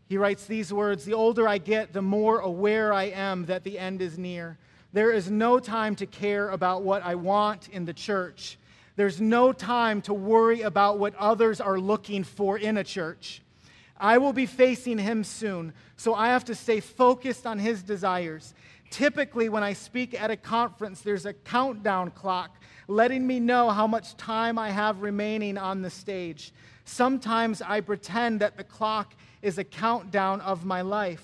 He 0.07 0.17
writes 0.17 0.45
these 0.45 0.71
words 0.71 1.05
The 1.05 1.13
older 1.13 1.47
I 1.47 1.57
get, 1.57 1.93
the 1.93 2.01
more 2.01 2.39
aware 2.39 2.93
I 2.93 3.05
am 3.05 3.45
that 3.45 3.63
the 3.63 3.77
end 3.77 4.01
is 4.01 4.17
near. 4.17 4.57
There 4.93 5.11
is 5.11 5.29
no 5.29 5.59
time 5.59 5.95
to 5.97 6.05
care 6.05 6.49
about 6.49 6.83
what 6.83 7.03
I 7.03 7.15
want 7.15 7.69
in 7.69 7.85
the 7.85 7.93
church. 7.93 8.57
There's 8.95 9.19
no 9.19 9.51
time 9.51 10.01
to 10.03 10.13
worry 10.13 10.61
about 10.61 10.99
what 10.99 11.15
others 11.15 11.59
are 11.59 11.79
looking 11.79 12.23
for 12.23 12.57
in 12.57 12.77
a 12.77 12.83
church. 12.83 13.41
I 13.97 14.17
will 14.17 14.33
be 14.33 14.45
facing 14.45 14.99
him 14.99 15.23
soon, 15.23 15.73
so 15.97 16.13
I 16.13 16.27
have 16.27 16.45
to 16.45 16.55
stay 16.55 16.79
focused 16.79 17.47
on 17.47 17.59
his 17.59 17.81
desires 17.81 18.53
Typically, 18.93 19.49
when 19.49 19.63
I 19.63 19.73
speak 19.73 20.13
at 20.13 20.29
a 20.29 20.37
conference, 20.37 21.01
there's 21.01 21.25
a 21.25 21.33
countdown 21.33 22.11
clock 22.11 22.61
letting 22.87 23.25
me 23.25 23.39
know 23.39 23.69
how 23.69 23.87
much 23.87 24.17
time 24.17 24.57
I 24.59 24.69
have 24.69 25.01
remaining 25.01 25.57
on 25.57 25.81
the 25.81 25.89
stage. 25.89 26.53
Sometimes 26.85 27.61
I 27.61 27.81
pretend 27.81 28.41
that 28.41 28.57
the 28.57 28.63
clock 28.63 29.13
is 29.41 29.57
a 29.57 29.63
countdown 29.63 30.41
of 30.41 30.65
my 30.65 30.81
life. 30.81 31.23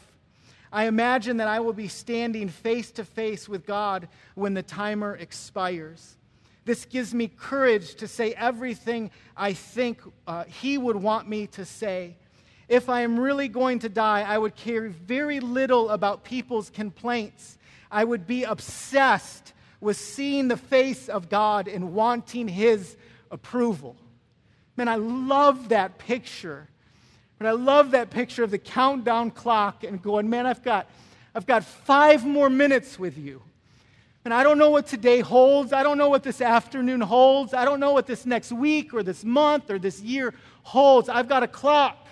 I 0.72 0.86
imagine 0.86 1.38
that 1.38 1.48
I 1.48 1.60
will 1.60 1.74
be 1.74 1.88
standing 1.88 2.48
face 2.48 2.92
to 2.92 3.04
face 3.04 3.50
with 3.50 3.66
God 3.66 4.08
when 4.36 4.54
the 4.54 4.62
timer 4.62 5.16
expires. 5.16 6.18
This 6.66 6.86
gives 6.86 7.14
me 7.14 7.28
courage 7.28 7.96
to 7.96 8.08
say 8.08 8.34
everything 8.34 9.10
I 9.36 9.54
think 9.54 10.02
uh, 10.28 10.44
He 10.44 10.78
would 10.78 10.98
want 10.98 11.28
me 11.28 11.48
to 11.48 11.66
say. 11.66 12.18
If 12.68 12.88
I 12.88 13.02
am 13.02 13.20
really 13.20 13.48
going 13.48 13.80
to 13.80 13.90
die, 13.90 14.22
I 14.22 14.38
would 14.38 14.56
care 14.56 14.90
very 14.90 15.40
little 15.40 15.90
about 15.90 16.24
people's 16.24 16.70
complaints. 16.70 17.58
I 17.90 18.04
would 18.04 18.28
be 18.28 18.44
obsessed 18.44 19.54
with 19.82 19.98
seeing 19.98 20.48
the 20.48 20.58
face 20.58 21.10
of 21.10 21.30
God 21.30 21.68
and 21.68 21.94
wanting 21.94 22.48
His 22.48 22.98
approval. 23.32 23.96
Man, 24.76 24.88
I 24.88 24.96
love 24.96 25.70
that 25.70 25.98
picture. 25.98 26.68
But 27.38 27.48
I 27.48 27.52
love 27.52 27.92
that 27.92 28.10
picture 28.10 28.44
of 28.44 28.52
the 28.52 28.58
countdown 28.58 29.32
clock 29.32 29.84
and 29.86 30.02
going, 30.02 30.30
man, 30.30 30.46
I've 30.46 30.62
got, 30.62 30.88
I've 31.34 31.46
got 31.46 31.64
five 31.64 32.26
more 32.26 32.50
minutes 32.50 33.00
with 33.00 33.18
you. 33.18 33.42
And 34.26 34.34
I 34.34 34.44
don't 34.44 34.58
know 34.58 34.70
what 34.70 34.88
today 34.88 35.22
holds. 35.22 35.72
I 35.72 35.82
don't 35.82 35.98
know 35.98 36.10
what 36.10 36.24
this 36.24 36.42
afternoon 36.42 37.00
holds. 37.00 37.54
I 37.54 37.64
don't 37.64 37.80
know 37.80 37.94
what 37.94 38.08
this 38.08 38.26
next 38.26 38.52
week 38.52 38.94
or 38.94 39.04
this 39.04 39.24
month 39.24 39.72
or 39.72 39.80
this 39.80 40.02
year 40.02 40.34
holds. 40.64 41.08
I've 41.08 41.30
got 41.30 41.42
a 41.42 41.48
clock. 41.48 42.08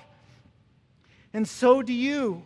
And 1.33 1.45
so 1.45 1.81
do 1.81 1.91
you. 1.93 2.43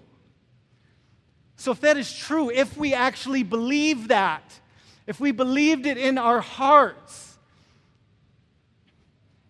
So, 1.56 1.72
if 1.72 1.82
that 1.82 1.96
is 1.96 2.12
true, 2.12 2.50
if 2.50 2.76
we 2.76 2.96
actually 2.96 3.44
believe 3.44 4.08
that, 4.08 4.60
if 5.08 5.20
we 5.20 5.32
believed 5.32 5.86
it 5.86 5.98
in 5.98 6.18
our 6.18 6.42
hearts, 6.42 7.38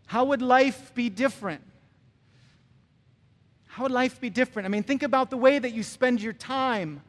how 0.06 0.26
would 0.26 0.42
life 0.42 0.94
be 0.94 1.10
different? 1.10 1.62
How 3.68 3.84
would 3.84 3.92
life 3.92 4.20
be 4.20 4.30
different? 4.30 4.66
I 4.66 4.70
mean, 4.70 4.84
think 4.84 5.04
about 5.04 5.30
the 5.30 5.38
way 5.38 5.58
that 5.58 5.72
you 5.72 5.84
spend 5.84 6.22
your 6.22 6.34
time. 6.34 7.02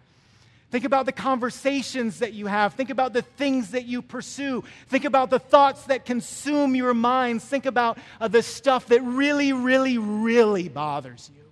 Think 0.71 0.85
about 0.85 1.07
the 1.07 1.13
conversations 1.13 2.21
that 2.21 2.33
you 2.33 2.47
have. 2.47 2.75
Think 2.75 2.91
about 2.91 3.13
the 3.13 3.23
things 3.23 3.73
that 3.73 3.85
you 3.85 4.01
pursue. 4.01 4.65
Think 4.89 5.05
about 5.05 5.29
the 5.29 5.39
thoughts 5.39 5.85
that 5.85 6.07
consume 6.07 6.75
your 6.75 6.95
minds. 6.95 7.45
Think 7.45 7.67
about 7.67 7.99
uh, 8.21 8.29
the 8.29 8.43
stuff 8.43 8.87
that 8.87 9.03
really, 9.03 9.53
really, 9.53 9.99
really 9.99 10.69
bothers 10.69 11.31
you. 11.35 11.43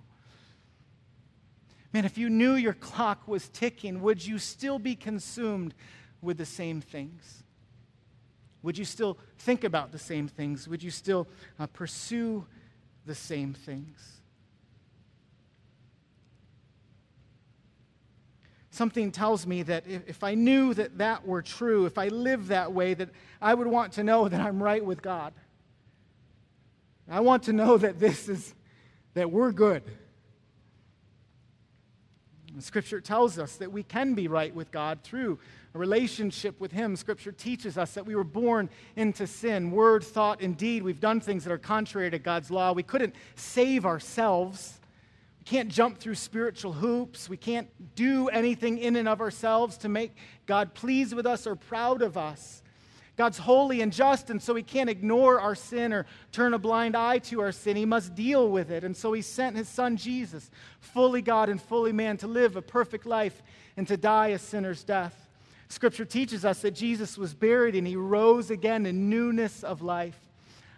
Man, 1.93 2.05
if 2.05 2.17
you 2.17 2.29
knew 2.29 2.55
your 2.55 2.73
clock 2.73 3.27
was 3.27 3.49
ticking, 3.49 4.01
would 4.01 4.25
you 4.25 4.39
still 4.39 4.79
be 4.79 4.95
consumed 4.95 5.73
with 6.21 6.37
the 6.37 6.45
same 6.45 6.81
things? 6.81 7.43
Would 8.63 8.77
you 8.77 8.85
still 8.85 9.17
think 9.39 9.63
about 9.63 9.91
the 9.91 9.99
same 9.99 10.27
things? 10.27 10.67
Would 10.67 10.83
you 10.83 10.91
still 10.91 11.27
uh, 11.59 11.67
pursue 11.67 12.45
the 13.05 13.15
same 13.15 13.53
things? 13.53 14.21
something 18.71 19.11
tells 19.11 19.45
me 19.45 19.61
that 19.63 19.85
if, 19.85 20.01
if 20.07 20.23
I 20.23 20.33
knew 20.33 20.73
that 20.73 20.97
that 20.97 21.27
were 21.27 21.41
true, 21.41 21.85
if 21.85 21.97
I 21.97 22.07
lived 22.07 22.47
that 22.47 22.73
way, 22.73 22.93
that 22.93 23.09
I 23.41 23.53
would 23.53 23.67
want 23.67 23.93
to 23.93 24.03
know 24.03 24.27
that 24.27 24.41
I'm 24.41 24.63
right 24.63 24.83
with 24.83 25.01
God. 25.01 25.33
I 27.09 27.19
want 27.19 27.43
to 27.43 27.53
know 27.53 27.77
that 27.77 27.99
this 27.99 28.29
is, 28.29 28.55
that 29.13 29.29
we're 29.29 29.51
good. 29.51 29.83
Scripture 32.59 33.01
tells 33.01 33.37
us 33.37 33.57
that 33.57 33.71
we 33.71 33.83
can 33.83 34.13
be 34.13 34.27
right 34.27 34.53
with 34.53 34.71
God 34.71 34.99
through 35.03 35.39
a 35.73 35.79
relationship 35.79 36.59
with 36.59 36.71
Him. 36.71 36.95
Scripture 36.95 37.31
teaches 37.31 37.77
us 37.77 37.93
that 37.93 38.05
we 38.05 38.15
were 38.15 38.23
born 38.23 38.69
into 38.95 39.25
sin. 39.27 39.71
Word, 39.71 40.03
thought, 40.03 40.41
and 40.41 40.57
deed. 40.57 40.83
We've 40.83 40.99
done 40.99 41.21
things 41.21 41.43
that 41.45 41.53
are 41.53 41.57
contrary 41.57 42.11
to 42.11 42.19
God's 42.19 42.51
law. 42.51 42.73
We 42.73 42.83
couldn't 42.83 43.15
save 43.35 43.85
ourselves. 43.85 44.79
We 45.39 45.45
can't 45.45 45.69
jump 45.69 45.99
through 45.99 46.15
spiritual 46.15 46.73
hoops. 46.73 47.29
We 47.29 47.37
can't 47.37 47.69
do 47.95 48.27
anything 48.27 48.77
in 48.77 48.95
and 48.95 49.07
of 49.07 49.21
ourselves 49.21 49.77
to 49.79 49.89
make 49.89 50.15
God 50.45 50.73
pleased 50.73 51.13
with 51.13 51.25
us 51.25 51.47
or 51.47 51.55
proud 51.55 52.01
of 52.01 52.17
us. 52.17 52.61
God's 53.17 53.37
holy 53.37 53.81
and 53.81 53.93
just, 53.93 54.29
and 54.29 54.41
so 54.41 54.55
he 54.55 54.63
can't 54.63 54.89
ignore 54.89 55.39
our 55.39 55.53
sin 55.53 55.93
or 55.93 56.05
turn 56.31 56.53
a 56.53 56.57
blind 56.57 56.95
eye 56.95 57.19
to 57.19 57.41
our 57.41 57.51
sin. 57.51 57.75
He 57.75 57.85
must 57.85 58.15
deal 58.15 58.49
with 58.49 58.71
it. 58.71 58.83
And 58.83 58.95
so 58.97 59.13
he 59.13 59.21
sent 59.21 59.55
his 59.55 59.69
son 59.69 59.97
Jesus, 59.97 60.49
fully 60.79 61.21
God 61.21 61.49
and 61.49 61.61
fully 61.61 61.91
man, 61.91 62.17
to 62.17 62.27
live 62.27 62.55
a 62.55 62.61
perfect 62.61 63.05
life 63.05 63.43
and 63.77 63.87
to 63.87 63.97
die 63.97 64.29
a 64.29 64.39
sinner's 64.39 64.83
death. 64.83 65.30
Scripture 65.71 66.05
teaches 66.05 66.43
us 66.43 66.61
that 66.61 66.71
Jesus 66.71 67.17
was 67.17 67.33
buried 67.33 67.75
and 67.75 67.87
he 67.87 67.95
rose 67.95 68.51
again 68.51 68.85
in 68.85 69.09
newness 69.09 69.63
of 69.63 69.81
life. 69.81 70.19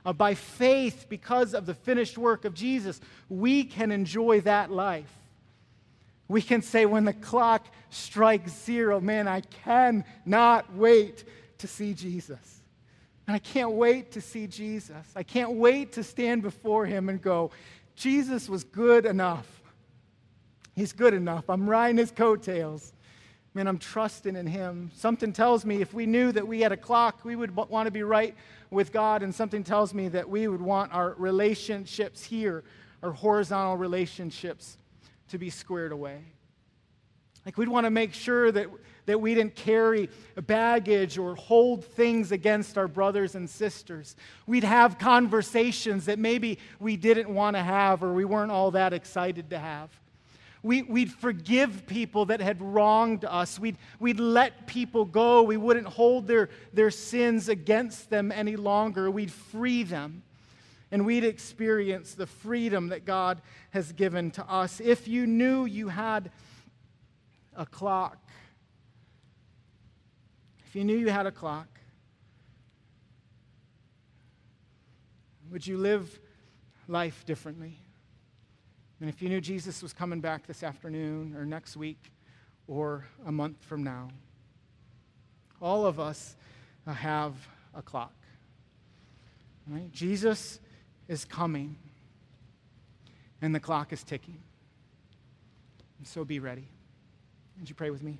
Uh, 0.06 0.13
by 0.13 0.36
faith, 0.36 1.08
because 1.10 1.53
of 1.53 1.65
the 1.65 1.73
finished 1.73 2.17
work 2.17 2.45
of 2.45 2.53
Jesus, 2.53 2.99
we 3.29 3.63
can 3.63 3.91
enjoy 3.91 4.41
that 4.41 4.71
life. 4.71 5.12
We 6.27 6.41
can 6.41 6.62
say, 6.62 6.86
when 6.86 7.06
the 7.06 7.13
clock 7.13 7.65
strikes 7.89 8.51
zero, 8.65 8.99
man, 8.99 9.27
I 9.27 9.41
cannot 9.41 10.73
wait 10.75 11.23
to 11.60 11.67
see 11.67 11.93
Jesus. 11.93 12.62
And 13.27 13.36
I 13.36 13.39
can't 13.39 13.71
wait 13.71 14.12
to 14.12 14.21
see 14.21 14.47
Jesus. 14.47 15.06
I 15.15 15.23
can't 15.23 15.53
wait 15.53 15.93
to 15.93 16.03
stand 16.03 16.41
before 16.41 16.86
him 16.86 17.10
and 17.10 17.21
go, 17.21 17.51
Jesus 17.95 18.49
was 18.49 18.63
good 18.63 19.06
enough. 19.06 19.47
He's 20.75 20.91
good 20.91 21.13
enough. 21.13 21.49
I'm 21.49 21.69
riding 21.69 21.97
his 21.97 22.12
coattails. 22.12 22.93
Man, 23.56 23.68
I'm 23.68 23.78
trusting 23.78 24.36
in 24.36 24.48
him. 24.48 24.89
Something 24.96 25.32
tells 25.32 25.63
me 25.63 25.82
if 25.82 25.94
we 25.94 26.08
knew 26.08 26.32
that 26.32 26.48
we 26.48 26.62
had 26.62 26.72
a 26.72 26.78
clock, 26.78 27.24
we 27.24 27.36
would 27.36 27.56
want 27.56 27.86
to 27.86 27.92
be 27.92 28.02
right 28.02 28.36
with 28.72 28.92
God, 28.92 29.22
and 29.22 29.34
something 29.34 29.63
tells 29.63 29.94
me 29.94 30.08
that 30.10 30.28
we 30.28 30.48
would 30.48 30.62
want 30.62 30.92
our 30.92 31.13
relationships 31.18 32.24
here, 32.24 32.63
our 33.04 33.12
horizontal 33.12 33.78
relationships, 33.78 34.78
to 35.30 35.38
be 35.38 35.52
squared 35.52 35.92
away. 35.92 36.22
Like 37.46 37.58
we'd 37.58 37.68
want 37.68 37.86
to 37.86 37.92
make 37.92 38.13
sure 38.13 38.52
that, 38.52 38.68
that 39.06 39.20
we 39.20 39.36
didn't 39.36 39.56
carry 39.56 40.10
baggage 40.36 41.18
or 41.18 41.36
hold 41.36 41.84
things 41.84 42.32
against 42.32 42.78
our 42.78 42.88
brothers 42.88 43.36
and 43.36 43.50
sisters. 43.50 44.16
We'd 44.48 44.63
have 44.63 44.98
conversations 44.98 46.06
that 46.06 46.20
maybe 46.20 46.58
we 46.80 46.96
didn't 46.96 47.30
want 47.30 47.56
to 47.56 47.62
have 47.62 48.02
or 48.02 48.13
we 48.13 48.26
weren't 48.26 48.52
all 48.52 48.72
that 48.72 48.94
excited 48.94 49.50
to 49.50 49.60
have. 49.60 49.89
We, 50.63 50.82
would 50.82 51.12
forgive 51.12 51.86
people 51.86 52.26
that 52.28 52.39
had 52.39 52.62
wronged 52.62 53.26
us. 53.26 53.60
We'd, 53.60 53.78
we'd 53.99 54.19
let 54.19 54.65
people 54.65 55.04
go. 55.04 55.43
We 55.43 55.58
wouldn't 55.58 55.88
hold 55.88 56.26
their, 56.26 56.49
their 56.71 56.89
sins 56.89 57.49
against 57.49 58.10
them 58.10 58.32
any 58.32 58.56
longer. 58.56 59.12
We'd 59.12 59.32
free 59.32 59.84
them. 59.84 60.23
And 60.89 61.06
we'd 61.06 61.26
experience 61.26 62.13
the 62.13 62.28
freedom 62.28 62.89
that 62.89 63.04
God 63.04 63.41
has 63.71 63.91
given 63.91 64.32
to 64.32 64.49
us. 64.49 64.80
If 64.80 65.08
you 65.08 65.28
knew 65.28 65.65
you 65.65 65.89
had 65.89 66.32
a 67.56 67.65
clock, 67.65 68.17
if 70.65 70.76
you 70.76 70.86
knew 70.86 70.97
you 70.97 71.10
had 71.10 71.26
a 71.26 71.32
clock, 71.32 71.67
would 75.52 75.67
you 75.67 75.78
live 75.78 76.19
life 76.88 77.26
differently? 77.26 77.83
And 79.04 79.10
if 79.10 79.22
you 79.22 79.28
knew 79.28 79.42
Jesus 79.42 79.84
was 79.84 79.92
coming 79.92 80.22
back 80.22 80.48
this 80.48 80.63
afternoon 80.63 81.36
or 81.38 81.46
next 81.46 81.76
week 81.76 82.13
or 82.70 83.06
a 83.26 83.34
month 83.34 83.58
from 83.66 83.84
now, 83.84 84.08
all 85.62 85.86
of 85.86 86.00
us 86.00 86.38
uh, 86.88 86.94
have 86.94 87.34
a 87.76 87.82
clock. 87.82 88.13
Right? 89.68 89.92
Jesus 89.92 90.62
is 91.10 91.26
coming, 91.26 91.76
and 93.42 93.54
the 93.54 93.60
clock 93.60 93.92
is 93.92 94.06
ticking. 94.06 94.39
And 95.98 96.08
so 96.08 96.24
be 96.24 96.39
ready. 96.39 96.70
Would 97.60 97.68
you 97.68 97.76
pray 97.76 97.89
with 97.89 98.04
me? 98.04 98.20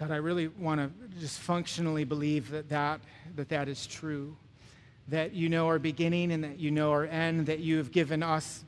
God, 0.00 0.12
I 0.12 0.16
really 0.16 0.48
want 0.48 0.80
to 0.80 1.20
just 1.20 1.40
functionally 1.40 2.04
believe 2.04 2.50
that 2.52 2.70
that, 2.70 3.02
that 3.36 3.50
that 3.50 3.68
is 3.68 3.86
true. 3.86 4.34
That 5.08 5.34
you 5.34 5.50
know 5.50 5.66
our 5.66 5.78
beginning 5.78 6.32
and 6.32 6.42
that 6.42 6.58
you 6.58 6.70
know 6.70 6.90
our 6.92 7.04
end, 7.04 7.44
that 7.48 7.58
you 7.58 7.76
have 7.76 7.92
given 7.92 8.22
us 8.22 8.64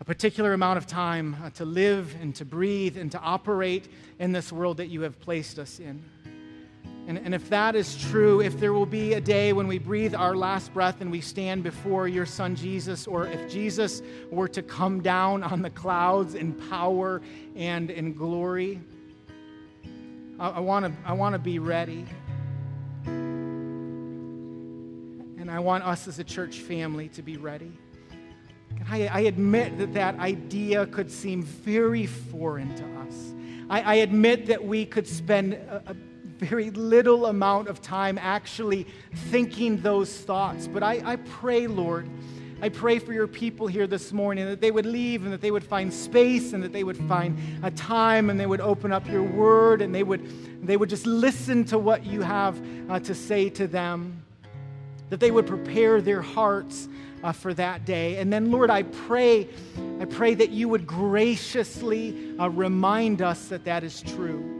a 0.00 0.04
particular 0.04 0.54
amount 0.54 0.78
of 0.78 0.86
time 0.86 1.36
uh, 1.44 1.50
to 1.50 1.66
live 1.66 2.16
and 2.22 2.34
to 2.36 2.46
breathe 2.46 2.96
and 2.96 3.12
to 3.12 3.18
operate 3.18 3.92
in 4.18 4.32
this 4.32 4.50
world 4.50 4.78
that 4.78 4.86
you 4.86 5.02
have 5.02 5.20
placed 5.20 5.58
us 5.58 5.78
in. 5.78 6.02
And, 7.06 7.18
and 7.18 7.34
if 7.34 7.50
that 7.50 7.76
is 7.76 7.94
true, 7.94 8.40
if 8.40 8.58
there 8.58 8.72
will 8.72 8.86
be 8.86 9.12
a 9.12 9.20
day 9.20 9.52
when 9.52 9.66
we 9.66 9.78
breathe 9.78 10.14
our 10.14 10.34
last 10.34 10.72
breath 10.72 11.02
and 11.02 11.10
we 11.10 11.20
stand 11.20 11.62
before 11.62 12.08
your 12.08 12.24
Son 12.24 12.56
Jesus, 12.56 13.06
or 13.06 13.26
if 13.26 13.50
Jesus 13.50 14.00
were 14.30 14.48
to 14.48 14.62
come 14.62 15.02
down 15.02 15.42
on 15.42 15.60
the 15.60 15.68
clouds 15.68 16.34
in 16.34 16.54
power 16.54 17.20
and 17.56 17.90
in 17.90 18.14
glory, 18.14 18.80
I, 20.38 20.60
want 20.60 20.84
to 20.84 20.92
I 21.04 21.14
wanna 21.14 21.38
be 21.38 21.58
ready. 21.58 22.06
And 25.36 25.50
I 25.50 25.58
want 25.58 25.82
us 25.84 26.06
as 26.06 26.18
a 26.20 26.24
church 26.24 26.58
family 26.60 27.08
to 27.10 27.22
be 27.22 27.36
ready. 27.36 27.72
I, 28.88 29.08
I 29.08 29.20
admit 29.20 29.78
that 29.78 29.94
that 29.94 30.18
idea 30.20 30.86
could 30.86 31.10
seem 31.10 31.42
very 31.42 32.06
foreign 32.06 32.74
to 32.76 32.84
us. 33.00 33.34
I, 33.68 33.80
I 33.82 33.94
admit 33.96 34.46
that 34.46 34.64
we 34.64 34.86
could 34.86 35.08
spend 35.08 35.54
a, 35.54 35.82
a 35.86 35.94
very 36.38 36.70
little 36.70 37.26
amount 37.26 37.66
of 37.68 37.82
time 37.82 38.16
actually 38.18 38.86
thinking 39.12 39.78
those 39.78 40.16
thoughts. 40.20 40.68
But 40.68 40.84
I, 40.84 41.02
I 41.04 41.16
pray, 41.16 41.66
Lord, 41.66 42.08
I 42.60 42.68
pray 42.68 42.98
for 42.98 43.12
your 43.12 43.28
people 43.28 43.68
here 43.68 43.86
this 43.86 44.12
morning 44.12 44.46
that 44.46 44.60
they 44.60 44.72
would 44.72 44.86
leave 44.86 45.22
and 45.22 45.32
that 45.32 45.40
they 45.40 45.52
would 45.52 45.62
find 45.62 45.94
space 45.94 46.52
and 46.52 46.62
that 46.64 46.72
they 46.72 46.82
would 46.82 46.96
find 46.96 47.38
a 47.62 47.70
time 47.70 48.30
and 48.30 48.40
they 48.40 48.46
would 48.46 48.60
open 48.60 48.92
up 48.92 49.08
your 49.08 49.22
word 49.22 49.80
and 49.80 49.94
they 49.94 50.02
would, 50.02 50.66
they 50.66 50.76
would 50.76 50.90
just 50.90 51.06
listen 51.06 51.64
to 51.66 51.78
what 51.78 52.04
you 52.04 52.20
have 52.20 52.60
uh, 52.90 52.98
to 52.98 53.14
say 53.14 53.48
to 53.50 53.68
them, 53.68 54.24
that 55.08 55.20
they 55.20 55.30
would 55.30 55.46
prepare 55.46 56.00
their 56.00 56.20
hearts 56.20 56.88
uh, 57.22 57.30
for 57.30 57.54
that 57.54 57.84
day. 57.84 58.16
And 58.16 58.32
then, 58.32 58.50
Lord, 58.50 58.70
I 58.70 58.82
pray, 58.82 59.48
I 60.00 60.04
pray 60.04 60.34
that 60.34 60.50
you 60.50 60.68
would 60.68 60.84
graciously 60.84 62.34
uh, 62.40 62.48
remind 62.50 63.22
us 63.22 63.46
that 63.48 63.64
that 63.66 63.84
is 63.84 64.02
true. 64.02 64.58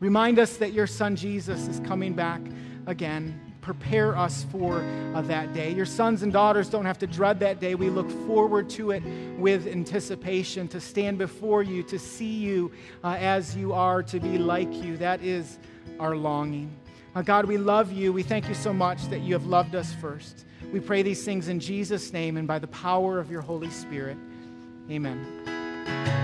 Remind 0.00 0.40
us 0.40 0.56
that 0.56 0.72
your 0.72 0.88
son 0.88 1.14
Jesus 1.14 1.68
is 1.68 1.78
coming 1.80 2.14
back 2.14 2.40
again. 2.86 3.49
Prepare 3.60 4.16
us 4.16 4.44
for 4.50 4.82
uh, 5.14 5.22
that 5.22 5.52
day. 5.52 5.72
Your 5.72 5.86
sons 5.86 6.22
and 6.22 6.32
daughters 6.32 6.68
don't 6.68 6.86
have 6.86 6.98
to 6.98 7.06
dread 7.06 7.40
that 7.40 7.60
day. 7.60 7.74
We 7.74 7.90
look 7.90 8.10
forward 8.26 8.70
to 8.70 8.92
it 8.92 9.02
with 9.38 9.66
anticipation 9.66 10.66
to 10.68 10.80
stand 10.80 11.18
before 11.18 11.62
you, 11.62 11.82
to 11.84 11.98
see 11.98 12.32
you 12.32 12.72
uh, 13.04 13.16
as 13.18 13.56
you 13.56 13.72
are, 13.72 14.02
to 14.04 14.18
be 14.18 14.38
like 14.38 14.72
you. 14.72 14.96
That 14.96 15.22
is 15.22 15.58
our 15.98 16.16
longing. 16.16 16.70
Uh, 17.14 17.22
God, 17.22 17.44
we 17.44 17.58
love 17.58 17.92
you. 17.92 18.12
We 18.12 18.22
thank 18.22 18.48
you 18.48 18.54
so 18.54 18.72
much 18.72 19.08
that 19.08 19.20
you 19.20 19.34
have 19.34 19.46
loved 19.46 19.74
us 19.74 19.92
first. 19.94 20.46
We 20.72 20.80
pray 20.80 21.02
these 21.02 21.24
things 21.24 21.48
in 21.48 21.58
Jesus' 21.58 22.12
name 22.12 22.36
and 22.36 22.46
by 22.46 22.58
the 22.58 22.68
power 22.68 23.18
of 23.18 23.30
your 23.30 23.42
Holy 23.42 23.70
Spirit. 23.70 24.16
Amen. 24.90 26.19